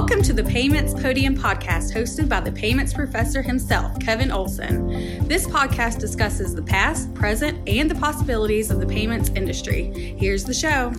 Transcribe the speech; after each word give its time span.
Welcome 0.00 0.22
to 0.22 0.32
the 0.32 0.44
Payments 0.44 0.94
Podium 0.94 1.36
podcast 1.36 1.92
hosted 1.92 2.28
by 2.28 2.38
the 2.38 2.52
payments 2.52 2.94
professor 2.94 3.42
himself, 3.42 3.98
Kevin 3.98 4.30
Olson. 4.30 5.26
This 5.26 5.44
podcast 5.44 5.98
discusses 5.98 6.54
the 6.54 6.62
past, 6.62 7.12
present, 7.14 7.68
and 7.68 7.90
the 7.90 7.96
possibilities 7.96 8.70
of 8.70 8.78
the 8.78 8.86
payments 8.86 9.28
industry. 9.30 10.16
Here's 10.16 10.44
the 10.44 10.54
show. 10.54 10.92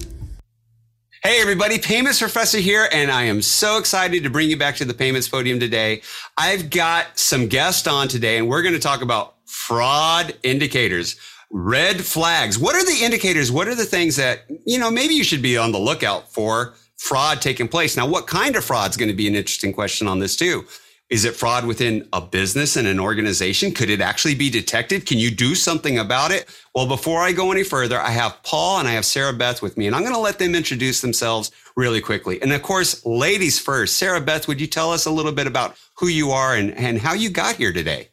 Hey 1.24 1.42
everybody, 1.42 1.80
Payments 1.80 2.20
Professor 2.20 2.57
here, 2.57 2.89
and 2.92 3.10
I 3.10 3.24
am 3.24 3.42
so 3.42 3.78
excited 3.78 4.21
to 4.24 4.30
bring 4.30 4.50
you 4.50 4.57
back 4.57 4.75
to 4.75 4.86
the 4.86 4.93
Payments 4.93 5.29
Podium 5.29 5.61
today. 5.61 6.02
I've 6.38 6.70
got 6.70 7.18
some 7.18 7.47
guests 7.47 7.88
on 7.88 8.10
today, 8.10 8.38
and 8.38 8.50
we're 8.50 8.64
going 8.64 8.75
to 8.75 8.82
talk 8.82 9.02
about 9.02 9.36
fraud 9.46 10.36
indicators, 10.43 11.16
red 11.50 12.02
flags. 12.04 12.60
What 12.60 12.75
are 12.75 12.84
the 12.84 13.02
indicators? 13.02 13.50
What 13.50 13.70
are 13.70 13.75
the 13.75 13.86
things 13.86 14.18
that, 14.18 14.42
you 14.66 14.78
know, 14.78 14.92
maybe 14.92 15.14
you 15.14 15.24
should 15.24 15.42
be 15.42 15.57
on 15.57 15.71
the 15.71 15.79
lookout 15.79 16.34
for 16.34 16.74
fraud 17.00 17.42
taking 17.42 17.68
place. 17.68 17.96
Now, 17.96 18.06
what 18.06 18.28
kind 18.28 18.56
of 18.58 18.64
fraud 18.64 18.92
is 18.92 18.98
going 18.98 19.10
to 19.10 19.16
be 19.16 19.28
an 19.28 19.34
interesting 19.34 19.74
question 19.74 20.07
on 20.07 20.20
this 20.20 20.36
too. 20.36 20.66
Is 21.10 21.26
it 21.26 21.34
fraud 21.34 21.66
within 21.66 22.07
a 22.14 22.21
business 22.21 22.76
and 22.76 22.88
an 22.88 23.00
organization? 23.00 23.71
Could 23.71 23.90
it 23.90 24.02
actually 24.02 24.36
be 24.36 24.50
detected? 24.50 25.07
Can 25.07 25.18
you 25.18 25.32
do 25.32 25.56
something 25.56 25.98
about 25.98 26.30
it? 26.30 26.48
Well, 26.76 26.86
before 26.86 27.21
I 27.21 27.32
go 27.32 27.52
any 27.52 27.64
further, 27.64 28.00
I 28.00 28.12
have 28.12 28.43
Paul 28.43 28.80
and 28.80 28.88
I 28.88 28.92
have 28.92 29.06
Sarah 29.06 29.34
Beth 29.34 29.62
with 29.62 29.76
me, 29.76 29.88
and 29.88 29.96
I'm 29.96 30.04
going 30.04 30.14
to 30.14 30.20
let 30.20 30.38
them 30.38 30.54
introduce 30.54 31.02
themselves 31.02 31.52
really 31.76 32.02
quickly. 32.02 32.40
And 32.44 32.54
of 32.54 32.62
course, 32.62 33.04
ladies 33.06 33.58
first. 33.58 33.98
Sarah 33.98 34.22
Beth, 34.22 34.48
would 34.48 34.62
you 34.62 34.68
tell 34.68 34.92
us 34.92 35.08
a 35.08 35.12
little 35.12 35.31
bit 35.31 35.48
about 35.48 35.78
who 35.98 36.09
you 36.09 36.30
are 36.30 36.56
and, 36.56 36.76
and 36.76 37.00
how 37.00 37.14
you 37.14 37.31
got 37.31 37.56
here 37.56 37.73
today? 37.73 38.09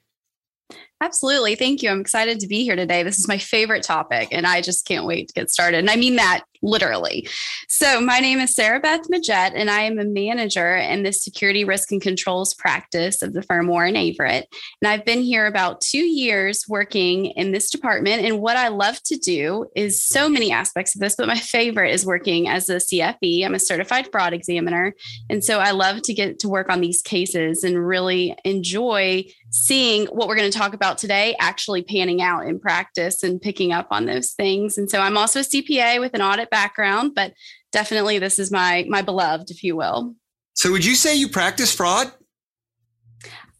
Absolutely. 1.02 1.56
Thank 1.56 1.82
you. 1.82 1.90
I'm 1.90 2.00
excited 2.00 2.40
to 2.40 2.46
be 2.46 2.64
here 2.64 2.74
today. 2.74 3.02
This 3.02 3.18
is 3.18 3.28
my 3.28 3.36
favorite 3.36 3.82
topic, 3.82 4.28
and 4.32 4.46
I 4.46 4.62
just 4.62 4.86
can't 4.86 5.04
wait 5.04 5.28
to 5.28 5.34
get 5.34 5.50
started. 5.50 5.78
And 5.78 5.90
I 5.90 5.96
mean 5.96 6.16
that 6.16 6.44
literally. 6.62 7.28
So, 7.68 8.00
my 8.00 8.20
name 8.20 8.38
is 8.38 8.54
Sarah 8.54 8.80
Beth 8.80 9.02
Magette, 9.12 9.52
and 9.54 9.70
I 9.70 9.82
am 9.82 9.98
a 9.98 10.04
manager 10.04 10.74
in 10.76 11.02
the 11.02 11.12
security 11.12 11.64
risk 11.64 11.92
and 11.92 12.00
controls 12.00 12.54
practice 12.54 13.22
of 13.22 13.34
the 13.34 13.42
firm 13.42 13.66
Warren 13.68 13.94
Averett. 13.94 14.44
And 14.80 14.88
I've 14.88 15.04
been 15.04 15.20
here 15.20 15.46
about 15.46 15.80
two 15.80 16.04
years 16.04 16.64
working 16.68 17.26
in 17.26 17.52
this 17.52 17.70
department. 17.70 18.24
And 18.24 18.40
what 18.40 18.56
I 18.56 18.68
love 18.68 19.02
to 19.04 19.16
do 19.16 19.66
is 19.76 20.02
so 20.02 20.28
many 20.28 20.50
aspects 20.50 20.94
of 20.94 21.00
this, 21.00 21.16
but 21.16 21.28
my 21.28 21.38
favorite 21.38 21.92
is 21.92 22.06
working 22.06 22.48
as 22.48 22.68
a 22.68 22.76
CFE. 22.76 23.44
I'm 23.44 23.54
a 23.54 23.58
certified 23.58 24.08
fraud 24.10 24.32
examiner. 24.32 24.94
And 25.28 25.44
so, 25.44 25.58
I 25.58 25.72
love 25.72 26.02
to 26.02 26.14
get 26.14 26.38
to 26.40 26.48
work 26.48 26.70
on 26.70 26.80
these 26.80 27.02
cases 27.02 27.64
and 27.64 27.86
really 27.86 28.34
enjoy 28.44 29.24
seeing 29.56 30.06
what 30.06 30.28
we're 30.28 30.36
going 30.36 30.50
to 30.50 30.58
talk 30.58 30.74
about 30.74 30.98
today 30.98 31.34
actually 31.40 31.82
panning 31.82 32.20
out 32.20 32.46
in 32.46 32.58
practice 32.60 33.22
and 33.22 33.40
picking 33.40 33.72
up 33.72 33.88
on 33.90 34.04
those 34.04 34.32
things. 34.32 34.76
And 34.76 34.90
so 34.90 35.00
I'm 35.00 35.16
also 35.16 35.40
a 35.40 35.42
CPA 35.42 35.98
with 35.98 36.14
an 36.14 36.20
audit 36.20 36.50
background, 36.50 37.12
but 37.14 37.32
definitely 37.72 38.18
this 38.18 38.38
is 38.38 38.52
my 38.52 38.84
my 38.88 39.02
beloved, 39.02 39.50
if 39.50 39.62
you 39.62 39.74
will. 39.74 40.14
So 40.54 40.70
would 40.72 40.84
you 40.84 40.94
say 40.94 41.16
you 41.16 41.28
practice 41.28 41.74
fraud? 41.74 42.12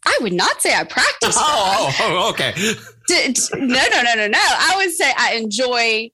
I 0.05 0.19
would 0.21 0.33
not 0.33 0.61
say 0.61 0.73
I 0.73 0.83
practice. 0.83 1.35
Oh, 1.39 1.93
oh, 1.99 2.25
oh, 2.25 2.29
okay. 2.29 2.53
no, 3.55 3.83
no, 3.91 4.01
no, 4.03 4.13
no, 4.15 4.27
no. 4.27 4.39
I 4.39 4.73
would 4.77 4.91
say 4.91 5.11
I 5.17 5.35
enjoy 5.35 6.11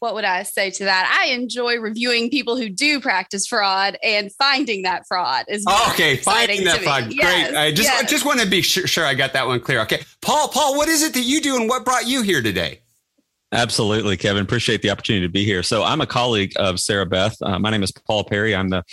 what 0.00 0.14
would 0.14 0.24
I 0.24 0.42
say 0.42 0.70
to 0.70 0.84
that? 0.84 1.18
I 1.22 1.32
enjoy 1.32 1.78
reviewing 1.78 2.30
people 2.30 2.56
who 2.56 2.68
do 2.68 3.00
practice 3.00 3.46
fraud 3.46 3.96
and 4.02 4.32
finding 4.32 4.82
that 4.82 5.06
fraud 5.06 5.44
is 5.48 5.64
oh, 5.68 5.90
okay. 5.92 6.16
Finding 6.16 6.64
that 6.64 6.80
fraud, 6.80 7.12
yes, 7.12 7.50
great. 7.50 7.56
I 7.56 7.70
just 7.70 7.88
yes. 7.88 8.10
just 8.10 8.24
want 8.26 8.40
to 8.40 8.46
be 8.46 8.62
sure, 8.62 8.86
sure 8.86 9.06
I 9.06 9.14
got 9.14 9.34
that 9.34 9.46
one 9.46 9.60
clear. 9.60 9.80
Okay, 9.82 10.02
Paul, 10.22 10.48
Paul, 10.48 10.76
what 10.76 10.88
is 10.88 11.02
it 11.02 11.14
that 11.14 11.22
you 11.22 11.40
do, 11.40 11.56
and 11.56 11.68
what 11.68 11.84
brought 11.84 12.06
you 12.08 12.22
here 12.22 12.42
today? 12.42 12.80
Absolutely, 13.52 14.16
Kevin. 14.16 14.42
Appreciate 14.42 14.80
the 14.80 14.90
opportunity 14.90 15.26
to 15.26 15.32
be 15.32 15.44
here. 15.44 15.62
So 15.62 15.82
I'm 15.82 16.00
a 16.00 16.06
colleague 16.06 16.52
of 16.56 16.78
Sarah 16.78 17.06
Beth. 17.06 17.36
Uh, 17.42 17.58
my 17.58 17.70
name 17.70 17.82
is 17.82 17.90
Paul 17.90 18.24
Perry. 18.24 18.54
I'm 18.54 18.68
the 18.68 18.84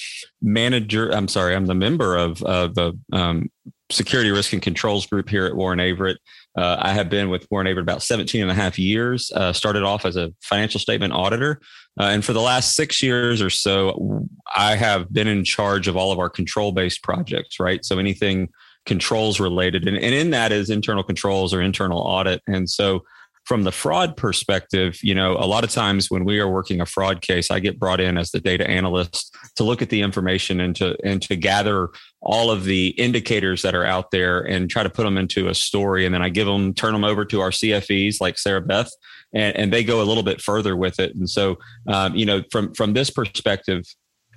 manager. 0.42 1.11
I'm 1.11 1.27
sorry. 1.27 1.55
I'm 1.55 1.67
the 1.67 1.75
member 1.75 2.17
of 2.17 2.42
uh, 2.44 2.67
the 2.67 2.97
um, 3.14 3.52
security 3.92 4.32
risk 4.32 4.53
and 4.53 4.61
controls 4.61 5.05
group 5.05 5.30
here 5.30 5.45
at 5.45 5.55
Warren 5.55 5.80
Averett. 5.80 6.17
Uh, 6.58 6.76
I 6.80 6.92
have 6.94 7.10
been 7.10 7.30
with 7.30 7.48
Warren 7.52 7.68
Averett 7.68 7.82
about 7.82 8.02
17 8.02 8.42
and 8.42 8.50
a 8.50 8.54
half 8.54 8.80
years. 8.80 9.32
Uh, 9.32 9.54
started 9.54 9.84
off 9.84 10.06
as 10.06 10.16
a 10.16 10.34
financial 10.42 10.80
statement 10.80 11.14
auditor. 11.14 11.62
Uh, 12.00 12.06
and 12.06 12.26
for 12.26 12.34
the 12.34 12.42
last 12.42 12.76
six 12.76 13.04
years 13.04 13.42
or 13.42 13.52
so, 13.52 14.26
I 14.56 14.76
have 14.76 15.14
been 15.14 15.28
in 15.28 15.44
charge 15.44 15.88
of 15.88 15.95
all 15.95 16.12
of 16.12 16.20
our 16.20 16.30
control 16.30 16.72
based 16.72 17.04
projects, 17.04 17.60
right? 17.60 17.86
So 17.86 18.00
anything 18.00 18.50
controls 18.88 19.40
related. 19.40 19.88
And, 19.88 19.98
and 19.98 20.16
in 20.16 20.32
that 20.32 20.52
is 20.52 20.70
internal 20.70 21.04
controls 21.04 21.54
or 21.54 21.62
internal 21.62 22.00
audit. 22.00 22.42
And 22.48 22.68
so 22.68 23.04
from 23.47 23.63
the 23.63 23.71
fraud 23.71 24.17
perspective, 24.17 24.99
you 25.02 25.15
know, 25.15 25.37
a 25.39 25.47
lot 25.47 25.63
of 25.63 25.71
times 25.71 26.11
when 26.11 26.25
we 26.25 26.37
are 26.37 26.49
working 26.49 26.81
a 26.81 26.85
fraud 26.85 27.21
case, 27.21 27.49
I 27.49 27.61
get 27.61 27.80
brought 27.80 28.02
in 28.02 28.17
as 28.17 28.31
the 28.31 28.41
data 28.41 28.69
analyst 28.69 29.33
to 29.55 29.63
look 29.63 29.81
at 29.81 29.89
the 29.89 30.02
information 30.02 30.59
and 30.59 30.75
to 30.75 30.97
and 31.02 31.21
to 31.21 31.37
gather 31.37 31.87
all 32.21 32.52
of 32.52 32.65
the 32.65 32.89
indicators 32.89 33.61
that 33.61 33.73
are 33.73 33.85
out 33.85 34.11
there 34.11 34.41
and 34.41 34.69
try 34.69 34.83
to 34.83 34.89
put 34.89 35.03
them 35.03 35.17
into 35.17 35.47
a 35.47 35.53
story. 35.53 36.05
And 36.05 36.13
then 36.13 36.21
I 36.21 36.27
give 36.27 36.45
them, 36.45 36.73
turn 36.73 36.91
them 36.91 37.05
over 37.05 37.23
to 37.23 37.39
our 37.39 37.52
CFEs 37.52 38.19
like 38.19 38.37
Sarah 38.37 38.59
Beth, 38.59 38.91
and, 39.33 39.55
and 39.55 39.71
they 39.71 39.85
go 39.85 40.02
a 40.02 40.03
little 40.03 40.23
bit 40.23 40.41
further 40.41 40.75
with 40.75 40.99
it. 40.99 41.15
And 41.15 41.29
so, 41.29 41.55
um, 41.87 42.17
you 42.17 42.25
know, 42.25 42.43
from 42.52 42.73
from 42.73 42.95
this 42.95 43.09
perspective, 43.09 43.85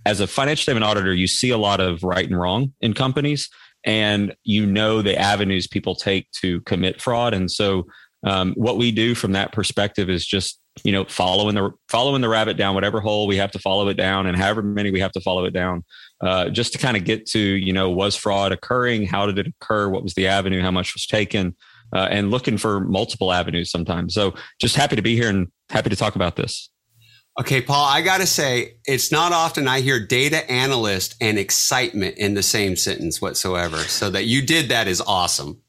as 0.06 0.20
a 0.20 0.28
financial 0.28 0.62
statement 0.62 0.84
auditor, 0.84 1.12
you 1.12 1.26
see 1.26 1.50
a 1.50 1.58
lot 1.58 1.80
of 1.80 2.04
right 2.04 2.26
and 2.26 2.38
wrong 2.38 2.74
in 2.80 2.94
companies 2.94 3.50
and 3.82 4.36
you 4.44 4.66
know 4.66 5.02
the 5.02 5.18
avenues 5.18 5.66
people 5.66 5.96
take 5.96 6.30
to 6.32 6.60
commit 6.60 7.00
fraud. 7.00 7.34
And 7.34 7.50
so 7.50 7.86
um, 8.24 8.54
what 8.56 8.76
we 8.76 8.92
do 8.92 9.14
from 9.14 9.32
that 9.32 9.52
perspective 9.52 10.10
is 10.10 10.26
just 10.26 10.60
you 10.84 10.92
know 10.92 11.04
following 11.04 11.54
the 11.54 11.70
following 11.88 12.20
the 12.20 12.28
rabbit 12.28 12.56
down 12.56 12.74
whatever 12.74 13.00
hole 13.00 13.26
we 13.26 13.36
have 13.36 13.50
to 13.50 13.58
follow 13.58 13.88
it 13.88 13.94
down 13.94 14.26
and 14.26 14.36
however 14.36 14.62
many 14.62 14.90
we 14.90 15.00
have 15.00 15.12
to 15.12 15.20
follow 15.20 15.44
it 15.44 15.50
down 15.50 15.84
uh, 16.20 16.50
just 16.50 16.72
to 16.72 16.78
kind 16.78 16.96
of 16.96 17.04
get 17.04 17.26
to 17.26 17.38
you 17.38 17.72
know 17.72 17.90
was 17.90 18.16
fraud 18.16 18.52
occurring? 18.52 19.06
How 19.06 19.26
did 19.26 19.38
it 19.38 19.46
occur? 19.46 19.88
What 19.88 20.02
was 20.02 20.14
the 20.14 20.26
avenue? 20.26 20.60
How 20.60 20.70
much 20.70 20.94
was 20.94 21.06
taken? 21.06 21.56
Uh, 21.92 22.06
and 22.10 22.30
looking 22.30 22.56
for 22.56 22.80
multiple 22.80 23.32
avenues 23.32 23.70
sometimes. 23.70 24.14
So 24.14 24.34
just 24.60 24.76
happy 24.76 24.94
to 24.94 25.02
be 25.02 25.16
here 25.16 25.28
and 25.28 25.48
happy 25.70 25.90
to 25.90 25.96
talk 25.96 26.14
about 26.14 26.36
this. 26.36 26.70
Okay, 27.40 27.60
Paul, 27.60 27.84
I 27.84 28.02
got 28.02 28.18
to 28.18 28.26
say, 28.28 28.76
it's 28.86 29.10
not 29.10 29.32
often 29.32 29.66
I 29.66 29.80
hear 29.80 30.04
data 30.04 30.48
analyst 30.48 31.16
and 31.20 31.36
excitement 31.36 32.16
in 32.16 32.34
the 32.34 32.44
same 32.44 32.76
sentence 32.76 33.20
whatsoever. 33.20 33.78
So 33.78 34.08
that 34.10 34.26
you 34.26 34.40
did 34.42 34.68
that 34.68 34.86
is 34.86 35.00
awesome. 35.00 35.60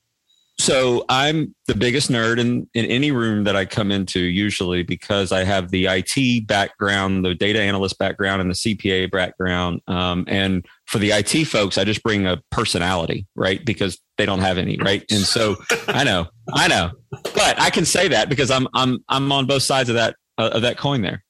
So 0.62 1.06
I'm 1.10 1.56
the 1.66 1.74
biggest 1.74 2.12
nerd 2.12 2.40
in, 2.40 2.70
in 2.76 2.86
any 2.86 3.10
room 3.10 3.46
that 3.46 3.56
I 3.56 3.66
come 3.66 3.92
into, 3.92 4.20
usually 4.20 4.84
because 4.84 5.32
I 5.32 5.44
have 5.44 5.72
the 5.72 5.88
IT 5.88 6.46
background, 6.46 7.26
the 7.26 7.34
data 7.34 7.60
analyst 7.60 7.98
background, 7.98 8.42
and 8.42 8.52
the 8.52 8.54
CPA 8.54 9.10
background. 9.10 9.82
Um, 9.88 10.24
and 10.28 10.64
for 10.86 11.00
the 11.00 11.14
IT 11.14 11.46
folks, 11.46 11.80
I 11.80 11.84
just 11.84 12.04
bring 12.04 12.28
a 12.28 12.44
personality, 12.52 13.26
right? 13.36 13.66
Because 13.66 14.00
they 14.20 14.28
don't 14.28 14.42
have 14.42 14.60
any, 14.60 14.78
right? 14.78 15.04
And 15.10 15.22
so 15.22 15.56
I 15.88 16.04
know, 16.04 16.28
I 16.54 16.68
know, 16.68 16.92
but 17.10 17.60
I 17.60 17.72
can 17.72 17.84
say 17.84 18.10
that 18.10 18.30
because 18.30 18.52
I'm 18.52 18.68
I'm 18.76 19.04
I'm 19.10 19.32
on 19.32 19.48
both 19.48 19.64
sides 19.64 19.90
of 19.90 19.96
that 19.96 20.16
uh, 20.38 20.52
of 20.54 20.62
that 20.62 20.78
coin 20.78 21.02
there. 21.02 21.24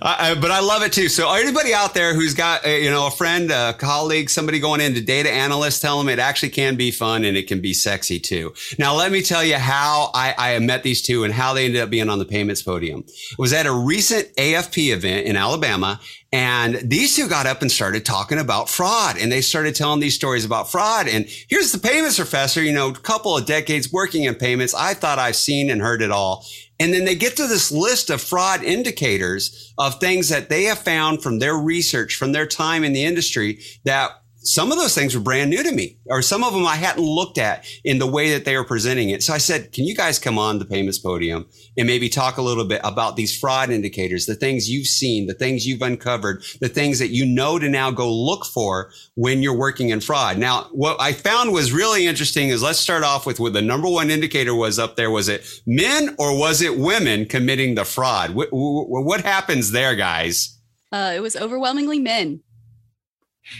I, 0.00 0.36
but 0.40 0.50
I 0.50 0.60
love 0.60 0.82
it 0.82 0.92
too. 0.92 1.08
So 1.08 1.32
anybody 1.32 1.74
out 1.74 1.92
there 1.92 2.14
who's 2.14 2.34
got 2.34 2.64
a, 2.64 2.74
uh, 2.74 2.78
you 2.78 2.90
know 2.90 3.08
a 3.08 3.10
friend, 3.10 3.50
a 3.50 3.74
colleague, 3.74 4.30
somebody 4.30 4.58
going 4.58 4.80
into 4.80 5.00
data 5.00 5.30
analyst, 5.30 5.82
tell 5.82 5.98
them 5.98 6.08
it 6.08 6.18
actually 6.18 6.50
can 6.50 6.76
be 6.76 6.90
fun 6.90 7.24
and 7.24 7.36
it 7.36 7.46
can 7.46 7.60
be 7.60 7.74
sexy 7.74 8.18
too. 8.18 8.54
Now 8.78 8.94
let 8.94 9.12
me 9.12 9.22
tell 9.22 9.44
you 9.44 9.56
how 9.56 10.10
I, 10.14 10.34
I 10.38 10.58
met 10.60 10.82
these 10.82 11.02
two 11.02 11.24
and 11.24 11.34
how 11.34 11.52
they 11.52 11.66
ended 11.66 11.82
up 11.82 11.90
being 11.90 12.08
on 12.08 12.18
the 12.18 12.24
payments 12.24 12.62
podium. 12.62 13.00
It 13.00 13.38
was 13.38 13.52
at 13.52 13.66
a 13.66 13.72
recent 13.72 14.34
AFP 14.36 14.92
event 14.92 15.26
in 15.26 15.36
Alabama, 15.36 16.00
and 16.32 16.76
these 16.82 17.16
two 17.16 17.28
got 17.28 17.46
up 17.46 17.62
and 17.62 17.70
started 17.70 18.04
talking 18.04 18.38
about 18.38 18.68
fraud 18.68 19.16
and 19.18 19.30
they 19.30 19.40
started 19.40 19.74
telling 19.74 20.00
these 20.00 20.14
stories 20.14 20.44
about 20.44 20.70
fraud. 20.70 21.08
And 21.08 21.26
here's 21.48 21.72
the 21.72 21.78
payments 21.78 22.16
professor, 22.16 22.62
you 22.62 22.72
know, 22.72 22.90
a 22.90 22.94
couple 22.94 23.36
of 23.36 23.46
decades 23.46 23.92
working 23.92 24.24
in 24.24 24.34
payments. 24.34 24.74
I 24.74 24.94
thought 24.94 25.18
I've 25.18 25.36
seen 25.36 25.70
and 25.70 25.80
heard 25.80 26.02
it 26.02 26.10
all. 26.10 26.44
And 26.78 26.92
then 26.92 27.04
they 27.04 27.14
get 27.14 27.36
to 27.36 27.46
this 27.46 27.72
list 27.72 28.10
of 28.10 28.20
fraud 28.20 28.62
indicators 28.62 29.72
of 29.78 29.98
things 29.98 30.28
that 30.28 30.48
they 30.48 30.64
have 30.64 30.78
found 30.78 31.22
from 31.22 31.38
their 31.38 31.56
research, 31.56 32.16
from 32.16 32.32
their 32.32 32.46
time 32.46 32.84
in 32.84 32.92
the 32.92 33.04
industry 33.04 33.60
that 33.84 34.10
some 34.46 34.70
of 34.70 34.78
those 34.78 34.94
things 34.94 35.14
were 35.14 35.20
brand 35.20 35.50
new 35.50 35.62
to 35.62 35.72
me, 35.72 35.98
or 36.06 36.22
some 36.22 36.44
of 36.44 36.52
them 36.52 36.66
I 36.66 36.76
hadn't 36.76 37.02
looked 37.02 37.38
at 37.38 37.66
in 37.84 37.98
the 37.98 38.06
way 38.06 38.32
that 38.32 38.44
they 38.44 38.56
were 38.56 38.64
presenting 38.64 39.10
it. 39.10 39.22
So 39.22 39.32
I 39.32 39.38
said, 39.38 39.72
can 39.72 39.84
you 39.84 39.94
guys 39.94 40.18
come 40.18 40.38
on 40.38 40.58
the 40.58 40.64
payments 40.64 40.98
podium 40.98 41.46
and 41.76 41.86
maybe 41.86 42.08
talk 42.08 42.36
a 42.36 42.42
little 42.42 42.64
bit 42.64 42.80
about 42.84 43.16
these 43.16 43.36
fraud 43.36 43.70
indicators, 43.70 44.26
the 44.26 44.34
things 44.34 44.70
you've 44.70 44.86
seen, 44.86 45.26
the 45.26 45.34
things 45.34 45.66
you've 45.66 45.82
uncovered, 45.82 46.44
the 46.60 46.68
things 46.68 46.98
that 47.00 47.08
you 47.08 47.26
know 47.26 47.58
to 47.58 47.68
now 47.68 47.90
go 47.90 48.12
look 48.12 48.44
for 48.46 48.92
when 49.14 49.42
you're 49.42 49.56
working 49.56 49.90
in 49.90 50.00
fraud. 50.00 50.38
Now, 50.38 50.68
what 50.72 50.96
I 51.00 51.12
found 51.12 51.52
was 51.52 51.72
really 51.72 52.06
interesting 52.06 52.48
is 52.48 52.62
let's 52.62 52.78
start 52.78 53.02
off 53.02 53.26
with 53.26 53.40
what 53.40 53.52
the 53.52 53.62
number 53.62 53.88
one 53.88 54.10
indicator 54.10 54.54
was 54.54 54.78
up 54.78 54.96
there. 54.96 55.10
Was 55.10 55.28
it 55.28 55.44
men 55.66 56.14
or 56.18 56.38
was 56.38 56.62
it 56.62 56.78
women 56.78 57.26
committing 57.26 57.74
the 57.74 57.84
fraud? 57.84 58.30
What, 58.30 58.48
what 58.52 59.22
happens 59.22 59.72
there, 59.72 59.94
guys? 59.94 60.56
Uh, 60.92 61.12
it 61.14 61.20
was 61.20 61.36
overwhelmingly 61.36 61.98
men. 61.98 62.40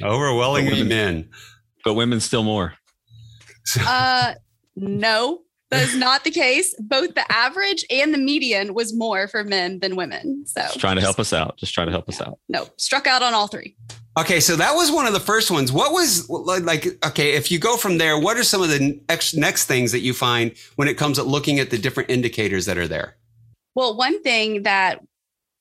Overwhelmingly 0.03 0.83
men. 0.83 1.29
But 1.85 1.95
women 1.95 2.21
still 2.21 2.43
more. 2.43 2.75
uh, 3.81 4.35
no, 4.77 5.43
that 5.71 5.83
is 5.83 5.97
not 5.97 6.25
the 6.25 6.31
case. 6.31 6.75
Both 6.79 7.15
the 7.15 7.31
average 7.33 7.85
and 7.91 8.15
the 8.15 8.19
median 8.19 8.75
was 8.75 8.95
more 8.95 9.27
for 9.29 9.45
men 9.45 9.81
than 9.81 9.97
women. 9.97 10.45
So 10.47 10.63
just 10.63 10.81
trying 10.81 10.97
to 10.97 11.03
help 11.03 11.19
us 11.19 11.33
out. 11.33 11.57
Just 11.57 11.75
trying 11.75 11.87
to 11.87 11.93
help 11.93 12.09
us 12.09 12.21
out. 12.21 12.39
No, 12.49 12.69
struck 12.77 13.07
out 13.07 13.23
on 13.23 13.35
all 13.35 13.47
three. 13.47 13.77
Okay, 14.19 14.41
so 14.41 14.57
that 14.57 14.75
was 14.75 14.91
one 14.91 15.07
of 15.07 15.13
the 15.13 15.21
first 15.21 15.51
ones. 15.51 15.71
What 15.71 15.93
was 15.93 16.29
like, 16.31 16.87
okay, 17.05 17.35
if 17.35 17.51
you 17.51 17.59
go 17.59 17.77
from 17.77 17.99
there, 17.99 18.19
what 18.19 18.39
are 18.39 18.45
some 18.45 18.63
of 18.63 18.71
the 18.71 18.99
next, 19.09 19.35
next 19.35 19.67
things 19.67 19.93
that 19.93 20.01
you 20.01 20.15
find 20.15 20.55
when 20.77 20.89
it 20.89 20.95
comes 20.95 21.19
at 21.19 21.27
looking 21.27 21.59
at 21.59 21.69
the 21.71 21.77
different 21.77 22.11
indicators 22.11 22.65
that 22.65 22.79
are 22.79 22.89
there? 22.89 23.17
Well, 23.75 23.97
one 23.97 24.23
thing 24.23 24.63
that 24.63 25.05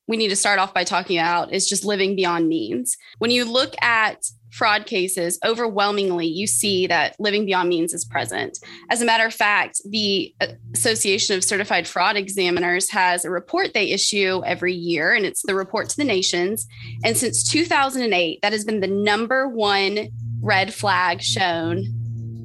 we 0.07 0.17
need 0.17 0.29
to 0.29 0.35
start 0.35 0.59
off 0.59 0.73
by 0.73 0.83
talking 0.83 1.17
about 1.17 1.53
is 1.53 1.67
just 1.67 1.85
living 1.85 2.15
beyond 2.15 2.47
means. 2.47 2.97
When 3.17 3.31
you 3.31 3.45
look 3.45 3.75
at 3.81 4.25
fraud 4.51 4.85
cases, 4.85 5.37
overwhelmingly, 5.43 6.27
you 6.27 6.47
see 6.47 6.87
that 6.87 7.15
living 7.19 7.45
beyond 7.45 7.67
means 7.67 7.93
is 7.93 8.05
present. 8.05 8.57
As 8.89 9.01
a 9.01 9.05
matter 9.05 9.25
of 9.25 9.33
fact, 9.33 9.81
the 9.89 10.33
Association 10.73 11.35
of 11.35 11.43
Certified 11.43 11.87
Fraud 11.87 12.15
Examiners 12.15 12.89
has 12.91 13.25
a 13.25 13.29
report 13.29 13.73
they 13.73 13.91
issue 13.91 14.41
every 14.45 14.73
year, 14.73 15.13
and 15.13 15.25
it's 15.25 15.41
the 15.41 15.55
report 15.55 15.89
to 15.89 15.97
the 15.97 16.05
nations. 16.05 16.67
And 17.03 17.17
since 17.17 17.43
2008, 17.49 18.41
that 18.41 18.53
has 18.53 18.63
been 18.63 18.79
the 18.79 18.87
number 18.87 19.47
one 19.47 20.09
red 20.41 20.73
flag 20.73 21.21
shown 21.21 21.83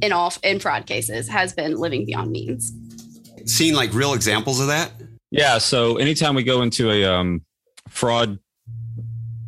in 0.03 0.13
all 0.13 0.33
in 0.43 0.59
fraud 0.59 0.87
cases 0.87 1.29
has 1.29 1.53
been 1.53 1.77
living 1.77 2.07
beyond 2.07 2.31
means. 2.31 2.73
Seen 3.45 3.75
like 3.75 3.93
real 3.93 4.15
examples 4.15 4.61
of 4.61 4.67
that? 4.69 4.91
Yeah. 5.31 5.59
So 5.59 5.99
anytime 5.99 6.35
we 6.35 6.43
go 6.43 6.63
into 6.63 6.91
a 6.91 7.05
um, 7.05 7.43
fraud 7.91 8.39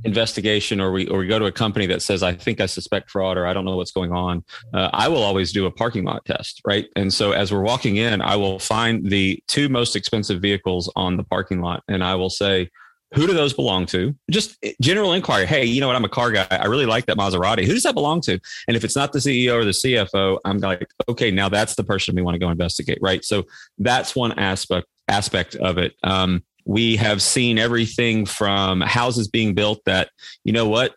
investigation 0.05 0.81
or 0.81 0.91
we 0.93 1.07
or 1.09 1.19
we 1.19 1.27
go 1.27 1.39
to 1.39 1.45
a 1.45 1.53
company 1.53 1.87
that 1.87 2.03
says 2.03 2.23
i 2.23 2.33
think 2.33 2.61
i 2.61 2.67
suspect 2.67 3.09
fraud 3.09 3.39
or 3.39 3.47
i 3.47 3.53
don't 3.53 3.65
know 3.65 3.77
what's 3.77 3.93
going 3.93 4.13
on 4.13 4.45
uh, 4.75 4.91
i 4.93 5.07
will 5.07 5.23
always 5.23 5.53
do 5.53 5.67
a 5.67 5.71
parking 5.71 6.05
lot 6.05 6.25
test 6.25 6.61
right? 6.65 6.89
And 6.97 7.13
so 7.13 7.33
as 7.33 7.53
we're 7.53 7.63
walking 7.63 7.97
in 7.97 8.21
i 8.21 8.35
will 8.35 8.59
find 8.59 9.09
the 9.09 9.43
two 9.47 9.69
most 9.69 9.95
expensive 9.95 10.43
vehicles 10.43 10.91
on 10.97 11.17
the 11.17 11.25
parking 11.25 11.61
lot 11.61 11.85
and 11.89 12.03
i 12.03 12.15
will 12.15 12.31
say 12.31 12.69
who 13.15 13.27
do 13.27 13.35
those 13.35 13.53
belong 13.53 13.85
to? 13.85 14.17
Just 14.31 14.57
general 14.81 15.13
inquiry 15.13 15.47
hey 15.47 15.65
you 15.65 15.81
know 15.81 15.87
what? 15.87 15.97
I'm 15.97 16.05
a 16.05 16.09
car 16.09 16.33
guy. 16.33 16.47
I 16.51 16.65
really 16.65 16.87
like 16.87 17.05
that 17.07 17.19
maserati. 17.19 17.67
Who 17.67 17.75
does 17.75 17.83
that 17.83 17.95
belong 17.95 18.23
to? 18.23 18.41
And 18.67 18.77
if 18.77 18.85
it's 18.85 18.97
not 18.97 19.13
the 19.13 19.19
ceo 19.19 19.55
or 19.55 19.65
the 19.65 19.73
cfo 19.73 20.39
i'm 20.45 20.59
like 20.59 20.89
okay 21.09 21.31
now 21.31 21.49
that's 21.49 21.75
the 21.75 21.85
person 21.85 22.15
we 22.15 22.23
want 22.23 22.35
to 22.35 22.39
go 22.39 22.49
investigate 22.49 22.99
right? 23.03 23.25
So 23.25 23.45
that's 23.79 24.17
one 24.17 24.33
aspect 24.39 24.87
aspect 25.09 25.55
of 25.57 25.79
it. 25.79 25.95
Um, 26.03 26.43
we 26.65 26.97
have 26.97 27.23
seen 27.23 27.59
everything 27.59 28.27
from 28.27 28.81
houses 28.81 29.29
being 29.29 29.55
built 29.55 29.81
that, 29.87 30.11
you 30.45 30.53
know 30.53 30.69
what, 30.69 30.95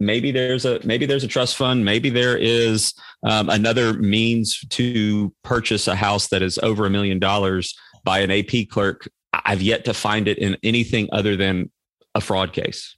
maybe 0.00 0.32
there's 0.32 0.64
a 0.64 0.80
maybe 0.84 1.06
there's 1.06 1.24
a 1.24 1.28
trust 1.28 1.56
fund. 1.56 1.84
Maybe 1.84 2.10
there 2.10 2.36
is 2.36 2.94
um, 3.22 3.48
another 3.50 3.92
means 3.92 4.64
to 4.70 5.32
purchase 5.44 5.86
a 5.86 5.94
house 5.94 6.28
that 6.28 6.42
is 6.42 6.58
over 6.62 6.86
a 6.86 6.90
million 6.90 7.18
dollars 7.18 7.78
by 8.02 8.20
an 8.20 8.30
ap 8.30 8.68
clerk. 8.70 9.08
I've 9.32 9.62
yet 9.62 9.84
to 9.84 9.94
find 9.94 10.26
it 10.26 10.38
in 10.38 10.56
anything 10.62 11.08
other 11.12 11.36
than 11.36 11.70
a 12.14 12.20
fraud 12.20 12.52
case. 12.52 12.96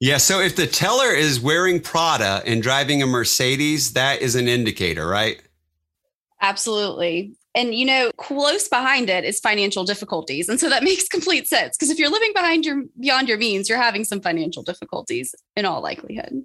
Yeah 0.00 0.16
so 0.16 0.40
if 0.40 0.56
the 0.56 0.66
teller 0.66 1.12
is 1.12 1.40
wearing 1.40 1.80
prada 1.80 2.42
and 2.44 2.62
driving 2.62 3.02
a 3.02 3.06
mercedes 3.06 3.92
that 3.92 4.20
is 4.20 4.34
an 4.34 4.48
indicator 4.48 5.06
right? 5.06 5.40
Absolutely 6.40 7.36
and 7.54 7.74
you 7.74 7.84
know, 7.84 8.10
close 8.16 8.68
behind 8.68 9.10
it 9.10 9.24
is 9.24 9.40
financial 9.40 9.84
difficulties. 9.84 10.48
And 10.48 10.58
so 10.58 10.68
that 10.68 10.82
makes 10.84 11.08
complete 11.08 11.48
sense 11.48 11.76
because 11.76 11.90
if 11.90 11.98
you're 11.98 12.10
living 12.10 12.32
behind 12.34 12.64
your 12.64 12.82
beyond 13.00 13.28
your 13.28 13.38
means, 13.38 13.68
you're 13.68 13.78
having 13.78 14.04
some 14.04 14.20
financial 14.20 14.62
difficulties 14.62 15.34
in 15.56 15.64
all 15.64 15.82
likelihood. 15.82 16.42